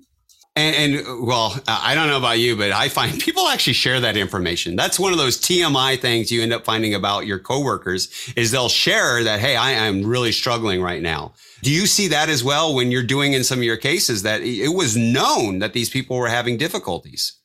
And, 0.58 0.96
and, 0.96 1.28
well, 1.28 1.56
I 1.68 1.94
don't 1.94 2.08
know 2.08 2.18
about 2.18 2.40
you, 2.40 2.56
but 2.58 2.72
I 2.72 2.90
find 2.90 3.20
people 3.22 3.48
actually 3.48 3.74
share 3.74 4.00
that 4.00 4.18
information. 4.18 4.76
That's 4.76 5.00
one 5.00 5.12
of 5.12 5.20
those 5.20 5.38
TMI 5.38 6.00
things 6.00 6.32
you 6.32 6.42
end 6.42 6.52
up 6.52 6.66
finding 6.66 6.96
about 6.96 7.28
your 7.28 7.38
coworkers 7.38 8.34
is 8.36 8.50
they'll 8.50 8.68
share 8.68 9.24
that, 9.24 9.40
Hey, 9.40 9.56
I 9.56 9.72
am 9.72 10.04
really 10.04 10.32
struggling 10.32 10.82
right 10.82 11.02
now. 11.02 11.34
Do 11.62 11.72
you 11.72 11.86
see 11.86 12.08
that 12.08 12.30
as 12.30 12.44
well 12.44 12.74
when 12.74 12.92
you're 12.92 13.04
doing 13.04 13.34
in 13.34 13.44
some 13.44 13.60
of 13.60 13.64
your 13.64 13.78
cases 13.78 14.24
that 14.24 14.42
it 14.42 14.74
was 14.74 14.98
known 14.98 15.60
that 15.60 15.74
these 15.74 15.92
people 15.92 16.18
were 16.18 16.28
having 16.28 16.58
difficulties? 16.58 17.38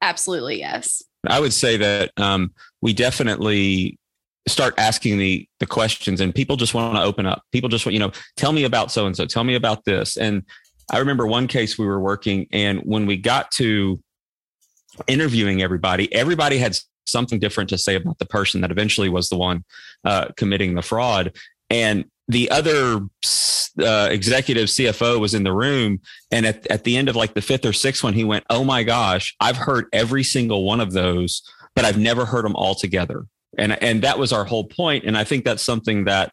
Absolutely. 0.00 0.60
Yes. 0.60 1.02
I 1.28 1.40
would 1.40 1.52
say 1.52 1.76
that 1.76 2.10
um, 2.16 2.52
we 2.80 2.92
definitely 2.92 3.98
start 4.48 4.74
asking 4.76 5.18
the 5.18 5.46
the 5.60 5.66
questions, 5.66 6.20
and 6.20 6.34
people 6.34 6.56
just 6.56 6.74
want 6.74 6.96
to 6.96 7.02
open 7.02 7.26
up. 7.26 7.42
People 7.52 7.68
just 7.68 7.86
want 7.86 7.94
you 7.94 8.00
know, 8.00 8.12
tell 8.36 8.52
me 8.52 8.64
about 8.64 8.90
so 8.90 9.06
and 9.06 9.16
so, 9.16 9.26
tell 9.26 9.44
me 9.44 9.54
about 9.54 9.84
this. 9.84 10.16
And 10.16 10.42
I 10.90 10.98
remember 10.98 11.26
one 11.26 11.46
case 11.46 11.78
we 11.78 11.86
were 11.86 12.00
working, 12.00 12.46
and 12.52 12.80
when 12.80 13.06
we 13.06 13.16
got 13.16 13.50
to 13.52 14.00
interviewing 15.06 15.62
everybody, 15.62 16.12
everybody 16.12 16.58
had 16.58 16.76
something 17.06 17.38
different 17.38 17.70
to 17.70 17.78
say 17.78 17.94
about 17.94 18.18
the 18.18 18.26
person 18.26 18.60
that 18.60 18.70
eventually 18.70 19.08
was 19.08 19.28
the 19.28 19.36
one 19.36 19.64
uh, 20.04 20.26
committing 20.36 20.74
the 20.74 20.82
fraud. 20.82 21.32
And 21.70 22.04
the 22.28 22.50
other 22.50 23.00
uh, 23.78 24.08
executive 24.10 24.68
CFO 24.68 25.20
was 25.20 25.34
in 25.34 25.42
the 25.42 25.52
room, 25.52 26.00
and 26.30 26.46
at, 26.46 26.66
at 26.70 26.84
the 26.84 26.96
end 26.96 27.08
of 27.08 27.16
like 27.16 27.34
the 27.34 27.42
fifth 27.42 27.66
or 27.66 27.72
sixth 27.72 28.04
one, 28.04 28.14
he 28.14 28.24
went, 28.24 28.44
"Oh 28.50 28.64
my 28.64 28.82
gosh, 28.82 29.34
I've 29.40 29.56
heard 29.56 29.86
every 29.92 30.24
single 30.24 30.64
one 30.64 30.80
of 30.80 30.92
those, 30.92 31.42
but 31.74 31.84
I've 31.84 31.98
never 31.98 32.24
heard 32.24 32.44
them 32.44 32.56
all 32.56 32.74
together." 32.74 33.26
And 33.58 33.82
and 33.82 34.02
that 34.02 34.18
was 34.18 34.32
our 34.32 34.44
whole 34.44 34.64
point. 34.64 35.04
And 35.04 35.16
I 35.16 35.24
think 35.24 35.44
that's 35.44 35.64
something 35.64 36.04
that 36.04 36.32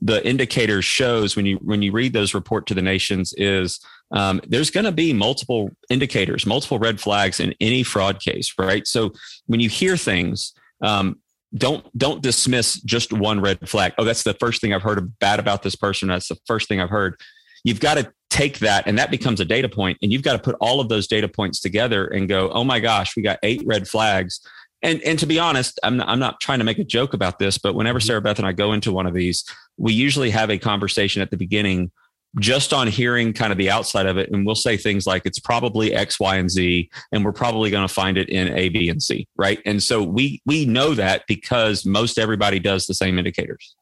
the 0.00 0.26
indicators 0.26 0.84
shows 0.84 1.36
when 1.36 1.46
you 1.46 1.56
when 1.56 1.82
you 1.82 1.92
read 1.92 2.12
those 2.12 2.34
report 2.34 2.66
to 2.66 2.74
the 2.74 2.82
nations 2.82 3.34
is 3.36 3.80
um, 4.12 4.40
there's 4.46 4.70
going 4.70 4.84
to 4.84 4.92
be 4.92 5.12
multiple 5.12 5.70
indicators, 5.90 6.46
multiple 6.46 6.78
red 6.78 7.00
flags 7.00 7.40
in 7.40 7.54
any 7.60 7.82
fraud 7.82 8.20
case, 8.20 8.54
right? 8.58 8.86
So 8.86 9.12
when 9.46 9.60
you 9.60 9.68
hear 9.68 9.96
things, 9.96 10.52
um, 10.82 11.18
don't 11.56 11.86
don't 11.96 12.22
dismiss 12.22 12.80
just 12.82 13.12
one 13.12 13.40
red 13.40 13.68
flag. 13.68 13.94
Oh, 13.98 14.04
that's 14.04 14.22
the 14.22 14.34
first 14.34 14.60
thing 14.60 14.72
I've 14.72 14.82
heard 14.82 15.16
bad 15.18 15.38
about 15.38 15.62
this 15.62 15.76
person. 15.76 16.08
That's 16.08 16.28
the 16.28 16.38
first 16.46 16.68
thing 16.68 16.80
I've 16.80 16.90
heard. 16.90 17.20
You've 17.62 17.80
got 17.80 17.94
to 17.94 18.12
take 18.30 18.58
that 18.58 18.86
and 18.86 18.98
that 18.98 19.10
becomes 19.10 19.38
a 19.38 19.44
data 19.44 19.68
point 19.68 19.96
and 20.02 20.12
you've 20.12 20.22
got 20.22 20.32
to 20.32 20.38
put 20.40 20.56
all 20.60 20.80
of 20.80 20.88
those 20.88 21.06
data 21.06 21.28
points 21.28 21.60
together 21.60 22.06
and 22.06 22.28
go, 22.28 22.50
"Oh 22.50 22.64
my 22.64 22.80
gosh, 22.80 23.16
we 23.16 23.22
got 23.22 23.38
eight 23.42 23.62
red 23.64 23.86
flags." 23.86 24.40
And 24.82 25.00
and 25.02 25.18
to 25.18 25.26
be 25.26 25.38
honest, 25.38 25.78
I'm 25.82 25.96
not, 25.96 26.08
I'm 26.08 26.18
not 26.18 26.40
trying 26.40 26.58
to 26.58 26.64
make 26.64 26.78
a 26.78 26.84
joke 26.84 27.14
about 27.14 27.38
this, 27.38 27.56
but 27.56 27.74
whenever 27.74 27.98
mm-hmm. 27.98 28.06
Sarah 28.06 28.20
Beth 28.20 28.38
and 28.38 28.46
I 28.46 28.52
go 28.52 28.72
into 28.72 28.92
one 28.92 29.06
of 29.06 29.14
these, 29.14 29.44
we 29.76 29.92
usually 29.92 30.30
have 30.30 30.50
a 30.50 30.58
conversation 30.58 31.22
at 31.22 31.30
the 31.30 31.36
beginning 31.36 31.90
just 32.38 32.72
on 32.72 32.86
hearing 32.86 33.32
kind 33.32 33.52
of 33.52 33.58
the 33.58 33.70
outside 33.70 34.06
of 34.06 34.16
it. 34.16 34.30
And 34.30 34.44
we'll 34.44 34.54
say 34.54 34.76
things 34.76 35.06
like 35.06 35.22
it's 35.24 35.38
probably 35.38 35.94
X, 35.94 36.18
Y, 36.18 36.36
and 36.36 36.50
Z, 36.50 36.90
and 37.12 37.24
we're 37.24 37.32
probably 37.32 37.70
going 37.70 37.86
to 37.86 37.92
find 37.92 38.18
it 38.18 38.28
in 38.28 38.48
A, 38.56 38.68
B, 38.68 38.88
and 38.88 39.02
C. 39.02 39.28
Right. 39.36 39.60
And 39.64 39.82
so 39.82 40.02
we 40.02 40.42
we 40.46 40.66
know 40.66 40.94
that 40.94 41.24
because 41.26 41.84
most 41.84 42.18
everybody 42.18 42.58
does 42.58 42.86
the 42.86 42.94
same 42.94 43.18
indicators. 43.18 43.74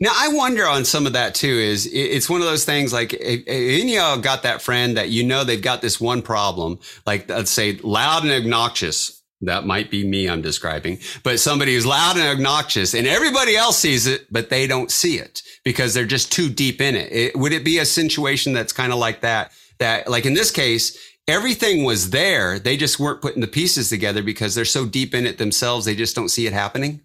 Now 0.00 0.12
I 0.14 0.28
wonder 0.28 0.66
on 0.66 0.84
some 0.84 1.06
of 1.06 1.12
that 1.12 1.34
too. 1.34 1.48
Is 1.48 1.88
it's 1.92 2.30
one 2.30 2.40
of 2.40 2.46
those 2.46 2.64
things 2.64 2.92
like 2.92 3.14
any 3.20 3.96
of 3.96 4.02
y'all 4.02 4.18
got 4.18 4.42
that 4.44 4.62
friend 4.62 4.96
that 4.96 5.10
you 5.10 5.24
know 5.24 5.44
they've 5.44 5.62
got 5.62 5.82
this 5.82 6.00
one 6.00 6.22
problem, 6.22 6.78
like 7.06 7.28
let's 7.28 7.50
say 7.50 7.78
loud 7.82 8.22
and 8.22 8.32
obnoxious 8.32 9.21
that 9.42 9.66
might 9.66 9.90
be 9.90 10.06
me 10.06 10.28
I'm 10.28 10.42
describing, 10.42 10.98
but 11.22 11.40
somebody 11.40 11.74
who's 11.74 11.86
loud 11.86 12.16
and 12.16 12.26
obnoxious 12.26 12.94
and 12.94 13.06
everybody 13.06 13.56
else 13.56 13.78
sees 13.78 14.06
it, 14.06 14.26
but 14.30 14.50
they 14.50 14.66
don't 14.66 14.90
see 14.90 15.18
it 15.18 15.42
because 15.64 15.94
they're 15.94 16.06
just 16.06 16.32
too 16.32 16.48
deep 16.48 16.80
in 16.80 16.94
it. 16.94 17.12
it 17.12 17.36
would 17.36 17.52
it 17.52 17.64
be 17.64 17.78
a 17.78 17.84
situation 17.84 18.52
that's 18.52 18.72
kind 18.72 18.92
of 18.92 18.98
like 18.98 19.20
that? 19.20 19.52
That 19.78 20.08
like 20.08 20.26
in 20.26 20.34
this 20.34 20.50
case, 20.50 20.96
everything 21.28 21.84
was 21.84 22.10
there. 22.10 22.58
They 22.58 22.76
just 22.76 22.98
weren't 22.98 23.22
putting 23.22 23.40
the 23.40 23.46
pieces 23.46 23.88
together 23.88 24.22
because 24.22 24.54
they're 24.54 24.64
so 24.64 24.86
deep 24.86 25.14
in 25.14 25.26
it 25.26 25.38
themselves. 25.38 25.84
They 25.84 25.96
just 25.96 26.14
don't 26.14 26.28
see 26.28 26.46
it 26.46 26.52
happening. 26.52 27.00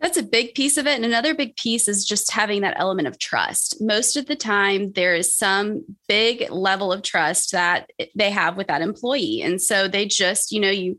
That's 0.00 0.18
a 0.18 0.24
big 0.24 0.56
piece 0.56 0.78
of 0.78 0.88
it. 0.88 0.96
And 0.96 1.04
another 1.04 1.32
big 1.32 1.54
piece 1.54 1.86
is 1.86 2.04
just 2.04 2.32
having 2.32 2.62
that 2.62 2.74
element 2.76 3.06
of 3.06 3.20
trust. 3.20 3.76
Most 3.80 4.16
of 4.16 4.26
the 4.26 4.34
time, 4.34 4.90
there 4.92 5.14
is 5.14 5.36
some 5.36 5.84
big 6.08 6.50
level 6.50 6.92
of 6.92 7.02
trust 7.02 7.52
that 7.52 7.88
they 8.16 8.30
have 8.30 8.56
with 8.56 8.66
that 8.66 8.82
employee. 8.82 9.42
And 9.42 9.62
so 9.62 9.86
they 9.86 10.06
just, 10.06 10.50
you 10.50 10.60
know, 10.60 10.70
you, 10.70 10.96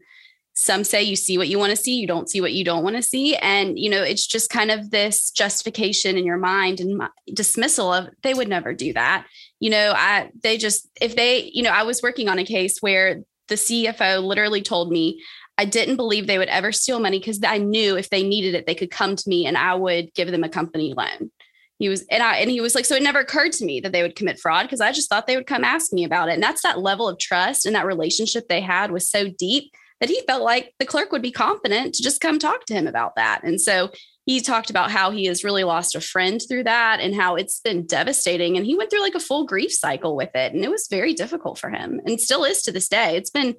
some 0.53 0.83
say 0.83 1.01
you 1.01 1.15
see 1.15 1.37
what 1.37 1.47
you 1.47 1.57
want 1.57 1.71
to 1.71 1.75
see 1.75 1.95
you 1.95 2.07
don't 2.07 2.29
see 2.29 2.39
what 2.39 2.53
you 2.53 2.63
don't 2.63 2.83
want 2.83 2.95
to 2.95 3.01
see 3.01 3.35
and 3.37 3.77
you 3.79 3.89
know 3.89 4.03
it's 4.03 4.25
just 4.25 4.49
kind 4.49 4.69
of 4.69 4.91
this 4.91 5.31
justification 5.31 6.15
in 6.15 6.25
your 6.25 6.37
mind 6.37 6.79
and 6.79 7.01
dismissal 7.33 7.91
of 7.91 8.07
they 8.21 8.33
would 8.33 8.47
never 8.47 8.73
do 8.73 8.93
that. 8.93 9.25
You 9.59 9.71
know 9.71 9.93
i 9.95 10.29
they 10.43 10.57
just 10.57 10.89
if 11.01 11.15
they 11.15 11.49
you 11.53 11.63
know 11.63 11.71
i 11.71 11.83
was 11.83 12.03
working 12.03 12.29
on 12.29 12.37
a 12.37 12.45
case 12.45 12.79
where 12.81 13.23
the 13.47 13.55
cfo 13.55 14.21
literally 14.21 14.61
told 14.61 14.91
me 14.91 15.21
i 15.57 15.63
didn't 15.63 15.95
believe 15.95 16.27
they 16.27 16.37
would 16.37 16.49
ever 16.49 16.73
steal 16.73 16.99
money 16.99 17.17
because 17.17 17.39
i 17.45 17.57
knew 17.57 17.95
if 17.95 18.09
they 18.09 18.23
needed 18.23 18.55
it 18.55 18.65
they 18.65 18.75
could 18.75 18.91
come 18.91 19.15
to 19.15 19.29
me 19.29 19.45
and 19.45 19.57
i 19.57 19.73
would 19.73 20.13
give 20.15 20.31
them 20.31 20.43
a 20.43 20.49
company 20.49 20.93
loan. 20.95 21.31
He 21.79 21.89
was 21.89 22.05
and 22.11 22.21
I 22.21 22.37
and 22.37 22.49
he 22.49 22.61
was 22.61 22.75
like 22.75 22.85
so 22.85 22.95
it 22.95 23.03
never 23.03 23.19
occurred 23.19 23.51
to 23.53 23.65
me 23.65 23.79
that 23.81 23.91
they 23.91 24.03
would 24.03 24.15
commit 24.15 24.39
fraud 24.39 24.63
because 24.63 24.79
I 24.81 24.91
just 24.91 25.09
thought 25.09 25.27
they 25.27 25.35
would 25.35 25.47
come 25.47 25.63
ask 25.63 25.91
me 25.91 26.03
about 26.03 26.29
it. 26.29 26.33
And 26.33 26.43
that's 26.43 26.61
that 26.61 26.79
level 26.79 27.09
of 27.09 27.19
trust 27.19 27.65
and 27.65 27.75
that 27.75 27.85
relationship 27.85 28.47
they 28.47 28.61
had 28.61 28.91
was 28.91 29.09
so 29.09 29.29
deep 29.29 29.73
that 30.03 30.09
he 30.09 30.21
felt 30.27 30.43
like 30.43 30.73
the 30.79 30.85
clerk 30.85 31.13
would 31.13 31.21
be 31.21 31.31
confident 31.31 31.95
to 31.95 32.03
just 32.03 32.19
come 32.19 32.37
talk 32.37 32.65
to 32.65 32.73
him 32.73 32.87
about 32.87 33.15
that. 33.15 33.41
And 33.45 33.61
so 33.61 33.89
he 34.25 34.41
talked 34.41 34.69
about 34.69 34.91
how 34.91 35.11
he 35.11 35.27
has 35.27 35.45
really 35.45 35.63
lost 35.63 35.95
a 35.95 36.01
friend 36.01 36.41
through 36.45 36.65
that 36.65 36.99
and 36.99 37.15
how 37.15 37.37
it's 37.37 37.61
been 37.61 37.85
devastating. 37.85 38.57
And 38.57 38.65
he 38.65 38.75
went 38.75 38.91
through 38.91 39.01
like 39.01 39.15
a 39.15 39.21
full 39.21 39.45
grief 39.45 39.71
cycle 39.71 40.17
with 40.17 40.31
it. 40.35 40.51
And 40.53 40.61
it 40.61 40.69
was 40.69 40.89
very 40.89 41.13
difficult 41.13 41.57
for 41.57 41.69
him 41.69 42.01
and 42.05 42.19
still 42.19 42.43
is 42.43 42.63
to 42.63 42.73
this 42.73 42.89
day. 42.89 43.15
It's 43.15 43.29
been 43.29 43.55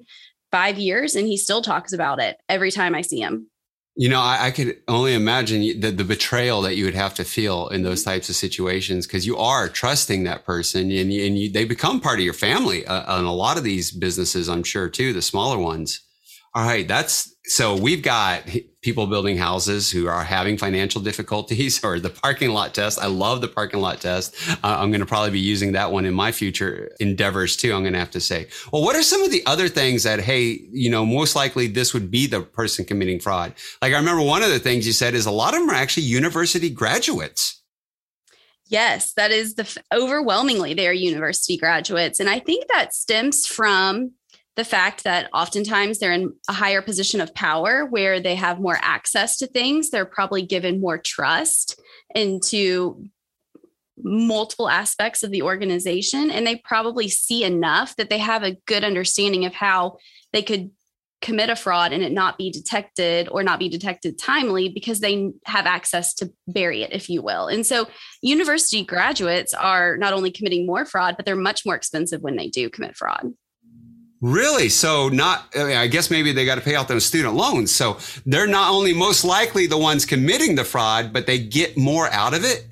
five 0.51 0.77
years 0.77 1.15
and 1.15 1.25
he 1.25 1.35
still 1.35 1.63
talks 1.63 1.93
about 1.93 2.21
it 2.21 2.37
every 2.47 2.69
time 2.69 2.93
I 2.93 3.01
see 3.01 3.21
him. 3.21 3.49
You 3.95 4.09
know, 4.09 4.21
I, 4.21 4.47
I, 4.47 4.51
could 4.51 4.77
only 4.87 5.15
imagine 5.15 5.79
the, 5.79 5.89
the 5.89 6.03
betrayal 6.03 6.61
that 6.61 6.75
you 6.75 6.85
would 6.85 6.93
have 6.93 7.15
to 7.15 7.23
feel 7.23 7.69
in 7.69 7.81
those 7.81 8.03
types 8.03 8.29
of 8.29 8.35
situations 8.35 9.07
because 9.07 9.25
you 9.25 9.37
are 9.37 9.67
trusting 9.67 10.25
that 10.25 10.45
person 10.45 10.91
and, 10.91 11.11
you, 11.11 11.25
and 11.25 11.39
you, 11.39 11.49
they 11.49 11.65
become 11.65 12.01
part 12.01 12.19
of 12.19 12.25
your 12.25 12.33
family 12.33 12.85
uh, 12.85 13.15
on 13.15 13.25
a 13.25 13.33
lot 13.33 13.57
of 13.57 13.63
these 13.63 13.89
businesses, 13.91 14.47
I'm 14.47 14.63
sure, 14.63 14.89
too, 14.89 15.11
the 15.11 15.23
smaller 15.23 15.57
ones. 15.57 16.04
All 16.55 16.65
right, 16.65 16.87
that's 16.87 17.35
so 17.47 17.75
we've 17.75 18.01
got 18.01 18.43
people 18.81 19.07
building 19.07 19.35
houses 19.35 19.91
who 19.91 20.07
are 20.07 20.23
having 20.23 20.57
financial 20.57 21.01
difficulties 21.01 21.83
or 21.83 21.99
the 21.99 22.09
parking 22.09 22.51
lot 22.51 22.73
test. 22.73 22.97
I 22.97 23.07
love 23.07 23.41
the 23.41 23.49
parking 23.49 23.81
lot 23.81 23.99
test. 23.99 24.35
Uh, 24.49 24.57
I'm 24.63 24.89
going 24.89 25.01
to 25.01 25.05
probably 25.05 25.31
be 25.31 25.39
using 25.39 25.73
that 25.73 25.91
one 25.91 26.05
in 26.05 26.13
my 26.13 26.31
future 26.31 26.91
endeavors 27.01 27.57
too. 27.57 27.73
I'm 27.73 27.81
going 27.81 27.91
to 27.91 27.99
have 27.99 28.11
to 28.11 28.21
say, 28.21 28.47
well, 28.71 28.83
what 28.83 28.95
are 28.95 29.03
some 29.03 29.21
of 29.21 29.31
the 29.31 29.45
other 29.45 29.67
things 29.67 30.03
that, 30.03 30.21
hey, 30.21 30.61
you 30.71 30.89
know, 30.89 31.05
most 31.05 31.35
likely 31.35 31.67
this 31.67 31.93
would 31.93 32.09
be 32.09 32.25
the 32.25 32.41
person 32.41 32.85
committing 32.85 33.19
fraud? 33.19 33.53
Like 33.81 33.91
I 33.91 33.97
remember 33.97 34.23
one 34.23 34.41
of 34.41 34.49
the 34.49 34.59
things 34.59 34.87
you 34.87 34.93
said 34.93 35.13
is 35.13 35.25
a 35.25 35.31
lot 35.31 35.53
of 35.53 35.59
them 35.59 35.69
are 35.69 35.75
actually 35.75 36.03
university 36.03 36.69
graduates. 36.69 37.61
Yes, 38.67 39.13
that 39.13 39.31
is 39.31 39.55
the 39.55 39.83
overwhelmingly 39.93 40.73
they're 40.73 40.93
university 40.93 41.57
graduates. 41.57 42.19
And 42.19 42.29
I 42.29 42.39
think 42.39 42.65
that 42.69 42.95
stems 42.95 43.45
from 43.45 44.13
the 44.55 44.63
fact 44.63 45.03
that 45.03 45.29
oftentimes 45.33 45.99
they're 45.99 46.13
in 46.13 46.33
a 46.47 46.53
higher 46.53 46.81
position 46.81 47.19
of 47.19 47.35
power 47.35 47.85
where 47.85 48.19
they 48.19 48.35
have 48.35 48.59
more 48.59 48.79
access 48.81 49.37
to 49.37 49.47
things. 49.47 49.89
They're 49.89 50.05
probably 50.05 50.43
given 50.43 50.79
more 50.79 50.97
trust 50.97 51.79
into 52.13 53.03
multiple 53.97 54.69
aspects 54.69 55.23
of 55.23 55.31
the 55.31 55.41
organization. 55.41 56.31
And 56.31 56.45
they 56.45 56.57
probably 56.57 57.09
see 57.09 57.43
enough 57.43 57.95
that 57.97 58.09
they 58.09 58.17
have 58.17 58.43
a 58.43 58.57
good 58.65 58.83
understanding 58.83 59.45
of 59.45 59.53
how 59.53 59.97
they 60.31 60.41
could 60.41 60.71
commit 61.21 61.49
a 61.49 61.55
fraud 61.55 61.91
and 61.91 62.03
it 62.03 62.11
not 62.11 62.37
be 62.37 62.51
detected 62.51 63.27
or 63.31 63.41
not 63.41 63.57
be 63.57 63.69
detected 63.69 64.19
timely 64.19 64.69
because 64.69 64.99
they 64.99 65.31
have 65.45 65.65
access 65.65 66.13
to 66.13 66.31
bury 66.47 66.83
it, 66.83 66.93
if 66.93 67.09
you 67.09 67.21
will. 67.21 67.47
And 67.47 67.65
so 67.65 67.87
university 68.21 68.83
graduates 68.83 69.53
are 69.53 69.97
not 69.97 70.13
only 70.13 70.29
committing 70.29 70.65
more 70.65 70.85
fraud, 70.85 71.15
but 71.17 71.25
they're 71.25 71.35
much 71.35 71.65
more 71.65 71.75
expensive 71.75 72.21
when 72.21 72.35
they 72.35 72.47
do 72.47 72.69
commit 72.69 72.95
fraud. 72.95 73.33
Really? 74.21 74.69
So 74.69 75.09
not, 75.09 75.49
I, 75.55 75.63
mean, 75.63 75.77
I 75.77 75.87
guess 75.87 76.09
maybe 76.09 76.31
they 76.31 76.45
got 76.45 76.55
to 76.55 76.61
pay 76.61 76.75
off 76.75 76.87
those 76.87 77.05
student 77.05 77.35
loans. 77.35 77.73
So 77.73 77.97
they're 78.25 78.47
not 78.47 78.71
only 78.71 78.93
most 78.93 79.23
likely 79.23 79.67
the 79.67 79.77
ones 79.77 80.05
committing 80.05 80.55
the 80.55 80.63
fraud, 80.63 81.13
but 81.13 81.27
they 81.27 81.39
get 81.39 81.77
more 81.77 82.09
out 82.11 82.33
of 82.33 82.43
it. 82.43 82.65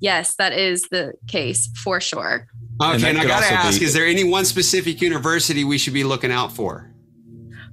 Yes, 0.00 0.34
that 0.36 0.52
is 0.52 0.82
the 0.90 1.12
case 1.28 1.68
for 1.84 2.00
sure. 2.00 2.48
Okay, 2.82 3.08
and, 3.08 3.18
I 3.18 3.24
got 3.24 3.44
to 3.44 3.52
ask: 3.52 3.78
be- 3.78 3.84
Is 3.84 3.94
there 3.94 4.06
any 4.06 4.24
one 4.24 4.44
specific 4.44 5.00
university 5.00 5.62
we 5.62 5.78
should 5.78 5.94
be 5.94 6.02
looking 6.02 6.32
out 6.32 6.52
for? 6.52 6.92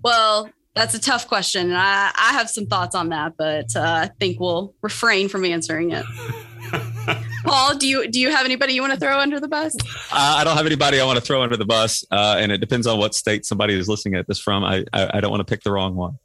Well, 0.04 0.50
that's 0.76 0.94
a 0.94 1.00
tough 1.00 1.28
question. 1.28 1.70
And 1.70 1.78
I, 1.78 2.12
I 2.16 2.34
have 2.34 2.50
some 2.50 2.68
thoughts 2.68 2.96
on 2.96 3.10
that, 3.10 3.34
but 3.38 3.76
uh, 3.76 3.82
I 3.82 4.12
think 4.20 4.40
we'll 4.40 4.76
refrain 4.82 5.28
from 5.28 5.44
answering 5.44 5.92
it. 5.92 6.06
Paul, 7.50 7.76
do 7.76 7.88
you 7.88 8.08
do 8.08 8.20
you 8.20 8.30
have 8.30 8.46
anybody 8.46 8.74
you 8.74 8.82
want 8.82 8.94
to 8.94 9.00
throw 9.00 9.20
under 9.20 9.40
the 9.40 9.48
bus? 9.48 9.76
Uh, 10.12 10.36
I 10.38 10.44
don't 10.44 10.56
have 10.56 10.66
anybody 10.66 11.00
I 11.00 11.06
want 11.06 11.18
to 11.18 11.26
throw 11.26 11.42
under 11.42 11.58
the 11.58 11.66
bus, 11.66 12.04
uh, 12.12 12.38
and 12.40 12.52
it 12.52 12.60
depends 12.60 12.88
on 12.88 13.00
what 13.00 13.16
state 13.16 13.46
somebody 13.46 13.74
is 13.74 13.88
listening 13.88 14.16
at 14.16 14.28
this 14.28 14.40
from. 14.40 14.64
I 14.64 14.86
I, 14.94 15.18
I 15.18 15.20
don't 15.22 15.32
want 15.32 15.42
to 15.42 15.52
pick 15.52 15.64
the 15.64 15.72
wrong 15.72 15.96
one. 15.96 16.18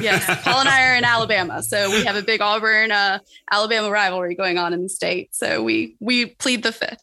yes, 0.00 0.24
Paul 0.44 0.60
and 0.60 0.68
I 0.68 0.88
are 0.88 0.96
in 0.96 1.04
Alabama, 1.04 1.62
so 1.62 1.90
we 1.90 2.04
have 2.04 2.16
a 2.16 2.22
big 2.22 2.40
Auburn 2.40 2.90
uh, 2.90 3.18
Alabama 3.50 3.90
rivalry 3.90 4.34
going 4.34 4.56
on 4.56 4.72
in 4.72 4.82
the 4.82 4.88
state. 4.88 5.34
So 5.34 5.62
we 5.62 5.96
we 6.00 6.26
plead 6.26 6.62
the 6.62 6.72
fifth. 6.72 7.02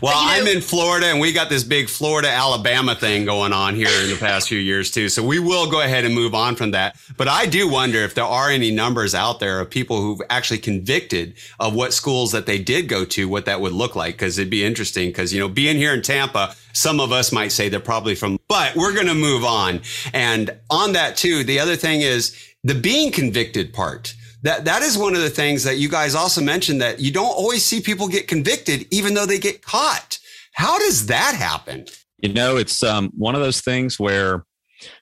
Well, 0.00 0.12
but, 0.12 0.14
I'm 0.16 0.44
know, 0.44 0.52
in 0.52 0.60
Florida 0.60 1.06
and 1.06 1.20
we 1.20 1.32
got 1.32 1.48
this 1.48 1.64
big 1.64 1.88
Florida 1.88 2.28
Alabama 2.28 2.94
thing 2.94 3.24
going 3.24 3.52
on 3.52 3.74
here 3.74 3.88
in 4.02 4.10
the 4.10 4.16
past 4.16 4.48
few 4.48 4.58
years 4.58 4.90
too. 4.90 5.08
So 5.08 5.22
we 5.22 5.38
will 5.38 5.70
go 5.70 5.80
ahead 5.80 6.04
and 6.04 6.14
move 6.14 6.34
on 6.34 6.56
from 6.56 6.72
that. 6.72 6.96
But 7.16 7.28
I 7.28 7.46
do 7.46 7.68
wonder 7.68 7.98
if 7.98 8.14
there 8.14 8.24
are 8.24 8.50
any 8.50 8.70
numbers 8.70 9.14
out 9.14 9.40
there 9.40 9.60
of 9.60 9.70
people 9.70 10.00
who've 10.00 10.22
actually 10.30 10.58
convicted 10.58 11.34
of 11.60 11.74
what 11.74 11.92
schools 11.92 12.32
that 12.32 12.46
they 12.46 12.58
did 12.58 12.88
go 12.88 13.04
to, 13.06 13.28
what 13.28 13.44
that 13.46 13.60
would 13.60 13.72
look 13.72 13.96
like. 13.96 14.16
Cause 14.18 14.38
it'd 14.38 14.50
be 14.50 14.64
interesting. 14.64 15.12
Cause, 15.12 15.32
you 15.32 15.40
know, 15.40 15.48
being 15.48 15.76
here 15.76 15.94
in 15.94 16.02
Tampa, 16.02 16.54
some 16.72 17.00
of 17.00 17.12
us 17.12 17.32
might 17.32 17.52
say 17.52 17.68
they're 17.68 17.80
probably 17.80 18.14
from, 18.14 18.38
but 18.48 18.74
we're 18.76 18.94
going 18.94 19.06
to 19.06 19.14
move 19.14 19.44
on. 19.44 19.82
And 20.12 20.58
on 20.70 20.92
that 20.92 21.16
too, 21.16 21.44
the 21.44 21.60
other 21.60 21.76
thing 21.76 22.00
is 22.00 22.36
the 22.64 22.74
being 22.74 23.10
convicted 23.10 23.72
part 23.72 24.14
that 24.42 24.64
that 24.64 24.82
is 24.82 24.98
one 24.98 25.14
of 25.14 25.22
the 25.22 25.30
things 25.30 25.64
that 25.64 25.78
you 25.78 25.88
guys 25.88 26.14
also 26.14 26.40
mentioned 26.40 26.80
that 26.80 27.00
you 27.00 27.10
don't 27.10 27.26
always 27.26 27.64
see 27.64 27.80
people 27.80 28.08
get 28.08 28.28
convicted 28.28 28.86
even 28.90 29.14
though 29.14 29.26
they 29.26 29.38
get 29.38 29.62
caught. 29.62 30.18
How 30.52 30.78
does 30.78 31.06
that 31.06 31.34
happen? 31.34 31.86
You 32.18 32.32
know, 32.32 32.56
it's 32.56 32.82
um, 32.82 33.10
one 33.16 33.34
of 33.34 33.40
those 33.40 33.60
things 33.60 33.98
where 33.98 34.44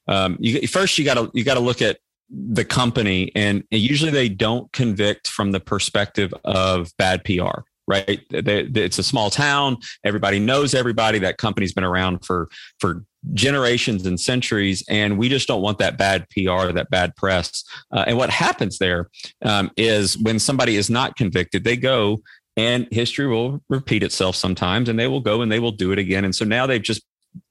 um, 0.08 0.36
you, 0.40 0.66
first 0.68 0.98
you 0.98 1.04
got 1.04 1.14
to 1.14 1.30
you 1.34 1.44
got 1.44 1.54
to 1.54 1.60
look 1.60 1.82
at 1.82 1.98
the 2.30 2.64
company, 2.64 3.32
and 3.34 3.64
usually 3.70 4.10
they 4.12 4.28
don't 4.28 4.70
convict 4.72 5.28
from 5.28 5.52
the 5.52 5.60
perspective 5.60 6.32
of 6.44 6.90
bad 6.96 7.24
PR 7.24 7.62
right? 7.90 8.20
It's 8.30 8.98
a 8.98 9.02
small 9.02 9.30
town. 9.30 9.76
Everybody 10.04 10.38
knows 10.38 10.74
everybody. 10.74 11.18
That 11.18 11.38
company's 11.38 11.72
been 11.72 11.82
around 11.82 12.24
for 12.24 12.48
for 12.78 13.04
generations 13.34 14.06
and 14.06 14.18
centuries, 14.18 14.82
and 14.88 15.18
we 15.18 15.28
just 15.28 15.48
don't 15.48 15.62
want 15.62 15.78
that 15.78 15.98
bad 15.98 16.26
PR, 16.30 16.72
that 16.72 16.88
bad 16.90 17.14
press. 17.16 17.64
Uh, 17.90 18.04
and 18.06 18.16
what 18.16 18.30
happens 18.30 18.78
there 18.78 19.10
um, 19.42 19.70
is 19.76 20.18
when 20.18 20.38
somebody 20.38 20.76
is 20.76 20.90
not 20.90 21.16
convicted, 21.16 21.64
they 21.64 21.76
go 21.76 22.22
and 22.56 22.88
history 22.90 23.26
will 23.26 23.62
repeat 23.68 24.02
itself 24.02 24.36
sometimes, 24.36 24.88
and 24.88 24.98
they 24.98 25.06
will 25.06 25.20
go 25.20 25.42
and 25.42 25.50
they 25.50 25.60
will 25.60 25.72
do 25.72 25.92
it 25.92 25.98
again. 25.98 26.24
And 26.24 26.34
so 26.34 26.44
now 26.44 26.66
they've 26.66 26.82
just 26.82 27.02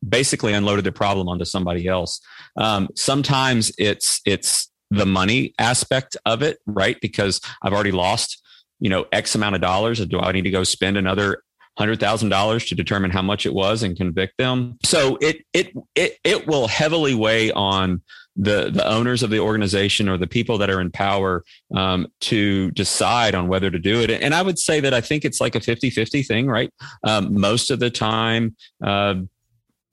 basically 0.07 0.53
unloaded 0.53 0.85
the 0.85 0.91
problem 0.91 1.29
onto 1.29 1.45
somebody 1.45 1.87
else. 1.87 2.19
Um, 2.57 2.89
sometimes 2.95 3.71
it's 3.77 4.21
it's 4.25 4.69
the 4.91 5.05
money 5.05 5.53
aspect 5.59 6.17
of 6.25 6.41
it, 6.41 6.57
right? 6.65 6.97
Because 6.99 7.39
I've 7.61 7.73
already 7.73 7.91
lost 7.91 8.41
you 8.79 8.89
know, 8.89 9.05
X 9.11 9.35
amount 9.35 9.55
of 9.55 9.61
dollars? 9.61 10.03
Do 10.05 10.19
I 10.19 10.31
need 10.31 10.43
to 10.43 10.51
go 10.51 10.63
spend 10.63 10.97
another 10.97 11.43
hundred 11.79 11.99
thousand 11.99 12.29
dollars 12.29 12.65
to 12.65 12.75
determine 12.75 13.09
how 13.09 13.21
much 13.21 13.45
it 13.45 13.53
was 13.53 13.81
and 13.81 13.97
convict 13.97 14.37
them? 14.37 14.77
So 14.83 15.17
it 15.21 15.45
it 15.53 15.73
it 15.95 16.17
it 16.23 16.45
will 16.45 16.67
heavily 16.67 17.15
weigh 17.15 17.51
on 17.51 18.01
the 18.35 18.69
the 18.69 18.85
owners 18.87 19.23
of 19.23 19.29
the 19.29 19.39
organization 19.39 20.09
or 20.09 20.17
the 20.17 20.27
people 20.27 20.57
that 20.57 20.69
are 20.69 20.81
in 20.81 20.91
power 20.91 21.43
um, 21.75 22.07
to 22.21 22.69
decide 22.71 23.33
on 23.33 23.47
whether 23.47 23.71
to 23.71 23.79
do 23.79 24.01
it. 24.01 24.11
And 24.11 24.35
I 24.35 24.41
would 24.41 24.59
say 24.59 24.81
that 24.81 24.93
I 24.93 25.01
think 25.01 25.25
it's 25.25 25.41
like 25.41 25.55
a 25.55 25.59
50-50 25.59 26.25
thing, 26.27 26.47
right? 26.47 26.69
Um, 27.03 27.39
most 27.39 27.71
of 27.71 27.79
the 27.79 27.89
time, 27.89 28.55
uh, 28.85 29.15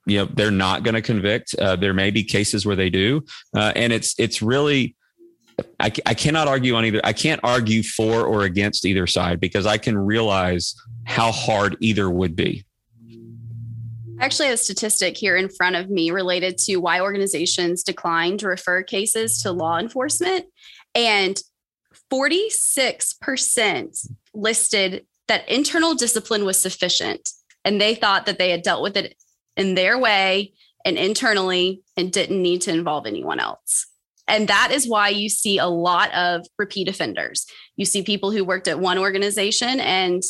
you 0.07 0.19
know, 0.19 0.26
they're 0.26 0.50
not 0.50 0.85
going 0.85 0.95
to 0.95 1.02
convict. 1.02 1.55
Uh, 1.55 1.76
there 1.76 1.95
may 1.95 2.11
be 2.11 2.23
cases 2.23 2.66
where 2.66 2.76
they 2.76 2.90
do, 2.90 3.23
uh, 3.57 3.73
and 3.75 3.93
it's 3.93 4.14
it's 4.19 4.43
really 4.43 4.97
I, 5.81 5.93
I 6.05 6.15
cannot 6.15 6.49
argue 6.49 6.75
on 6.75 6.85
either. 6.85 7.01
I 7.05 7.13
can't 7.13 7.41
argue 7.43 7.83
for 7.83 8.25
or 8.25 8.43
against 8.43 8.85
either 8.85 9.07
side 9.07 9.41
because 9.41 9.67
I 9.67 9.79
can 9.79 9.97
realize 9.97 10.75
how 11.05 11.33
hard 11.33 11.77
either 11.81 12.11
would 12.11 12.37
be. 12.37 12.65
I 14.19 14.25
actually 14.25 14.47
have 14.47 14.55
a 14.55 14.59
statistic 14.59 15.17
here 15.17 15.37
in 15.37 15.49
front 15.49 15.77
of 15.77 15.91
me 15.91 16.11
related 16.11 16.57
to 16.59 16.77
why 16.77 17.01
organizations 17.01 17.83
decline 17.83 18.39
to 18.39 18.49
refer 18.49 18.83
cases 18.83 19.43
to 19.43 19.53
law 19.53 19.79
enforcement. 19.79 20.47
And 20.95 21.41
46% 22.13 24.09
listed 24.35 25.07
that 25.29 25.49
internal 25.49 25.95
discipline 25.95 26.45
was 26.45 26.61
sufficient. 26.61 27.29
And 27.65 27.81
they 27.81 27.95
thought 27.95 28.27
that 28.27 28.39
they 28.39 28.51
had 28.51 28.63
dealt 28.63 28.83
with 28.83 28.97
it 28.97 29.17
in 29.57 29.75
their 29.75 29.99
way 29.99 30.53
and 30.85 30.97
internally 30.97 31.83
and 31.97 32.13
didn't 32.13 32.41
need 32.41 32.63
to 32.63 32.73
involve 32.73 33.07
anyone 33.07 33.41
else. 33.41 33.87
And 34.28 34.49
that 34.49 34.71
is 34.73 34.88
why 34.88 35.09
you 35.09 35.28
see 35.28 35.59
a 35.59 35.66
lot 35.66 36.12
of 36.12 36.47
repeat 36.59 36.88
offenders. 36.88 37.47
You 37.76 37.85
see 37.85 38.02
people 38.02 38.30
who 38.30 38.45
worked 38.45 38.68
at 38.68 38.80
one 38.80 38.99
organization 38.99 39.80
and 39.80 40.23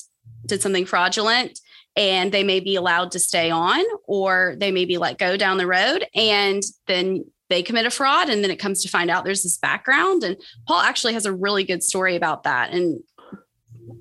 did 0.45 0.63
something 0.63 0.85
fraudulent 0.87 1.59
and 1.97 2.31
they 2.31 2.45
may 2.45 2.61
be 2.61 2.77
allowed 2.77 3.11
to 3.13 3.19
stay 3.19 3.51
on 3.51 3.83
or 4.07 4.55
they 4.59 4.71
may 4.71 4.85
be 4.85 4.99
let 4.99 5.19
go 5.19 5.37
down 5.37 5.57
the 5.57 5.67
road 5.67 6.07
and 6.15 6.63
then 6.87 7.25
they 7.49 7.63
commit 7.63 7.87
a 7.87 7.91
fraud 7.91 8.29
and 8.29 8.43
then 8.43 8.51
it 8.51 8.59
comes 8.59 8.83
to 8.83 8.89
find 8.89 9.11
out 9.11 9.25
there's 9.25 9.43
this 9.43 9.57
background. 9.57 10.23
And 10.23 10.37
paul 10.69 10.81
actually 10.81 11.15
has 11.15 11.25
a 11.25 11.33
really 11.33 11.65
good 11.65 11.83
story 11.83 12.17
about 12.17 12.43
that 12.43 12.73
and 12.73 13.01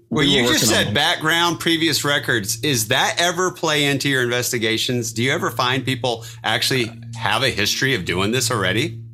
well 0.09 0.25
you 0.25 0.47
just 0.47 0.67
said 0.67 0.93
background 0.93 1.59
previous 1.59 2.03
records. 2.03 2.61
Is 2.63 2.89
that 2.89 3.15
ever 3.19 3.51
play 3.51 3.85
into 3.85 4.09
your 4.09 4.23
investigations? 4.23 5.13
Do 5.13 5.23
you 5.23 5.31
ever 5.31 5.51
find 5.51 5.85
people 5.85 6.25
actually 6.43 6.91
have 7.15 7.43
a 7.43 7.49
history 7.49 7.95
of 7.95 8.03
doing 8.03 8.31
this 8.31 8.51
already 8.51 9.04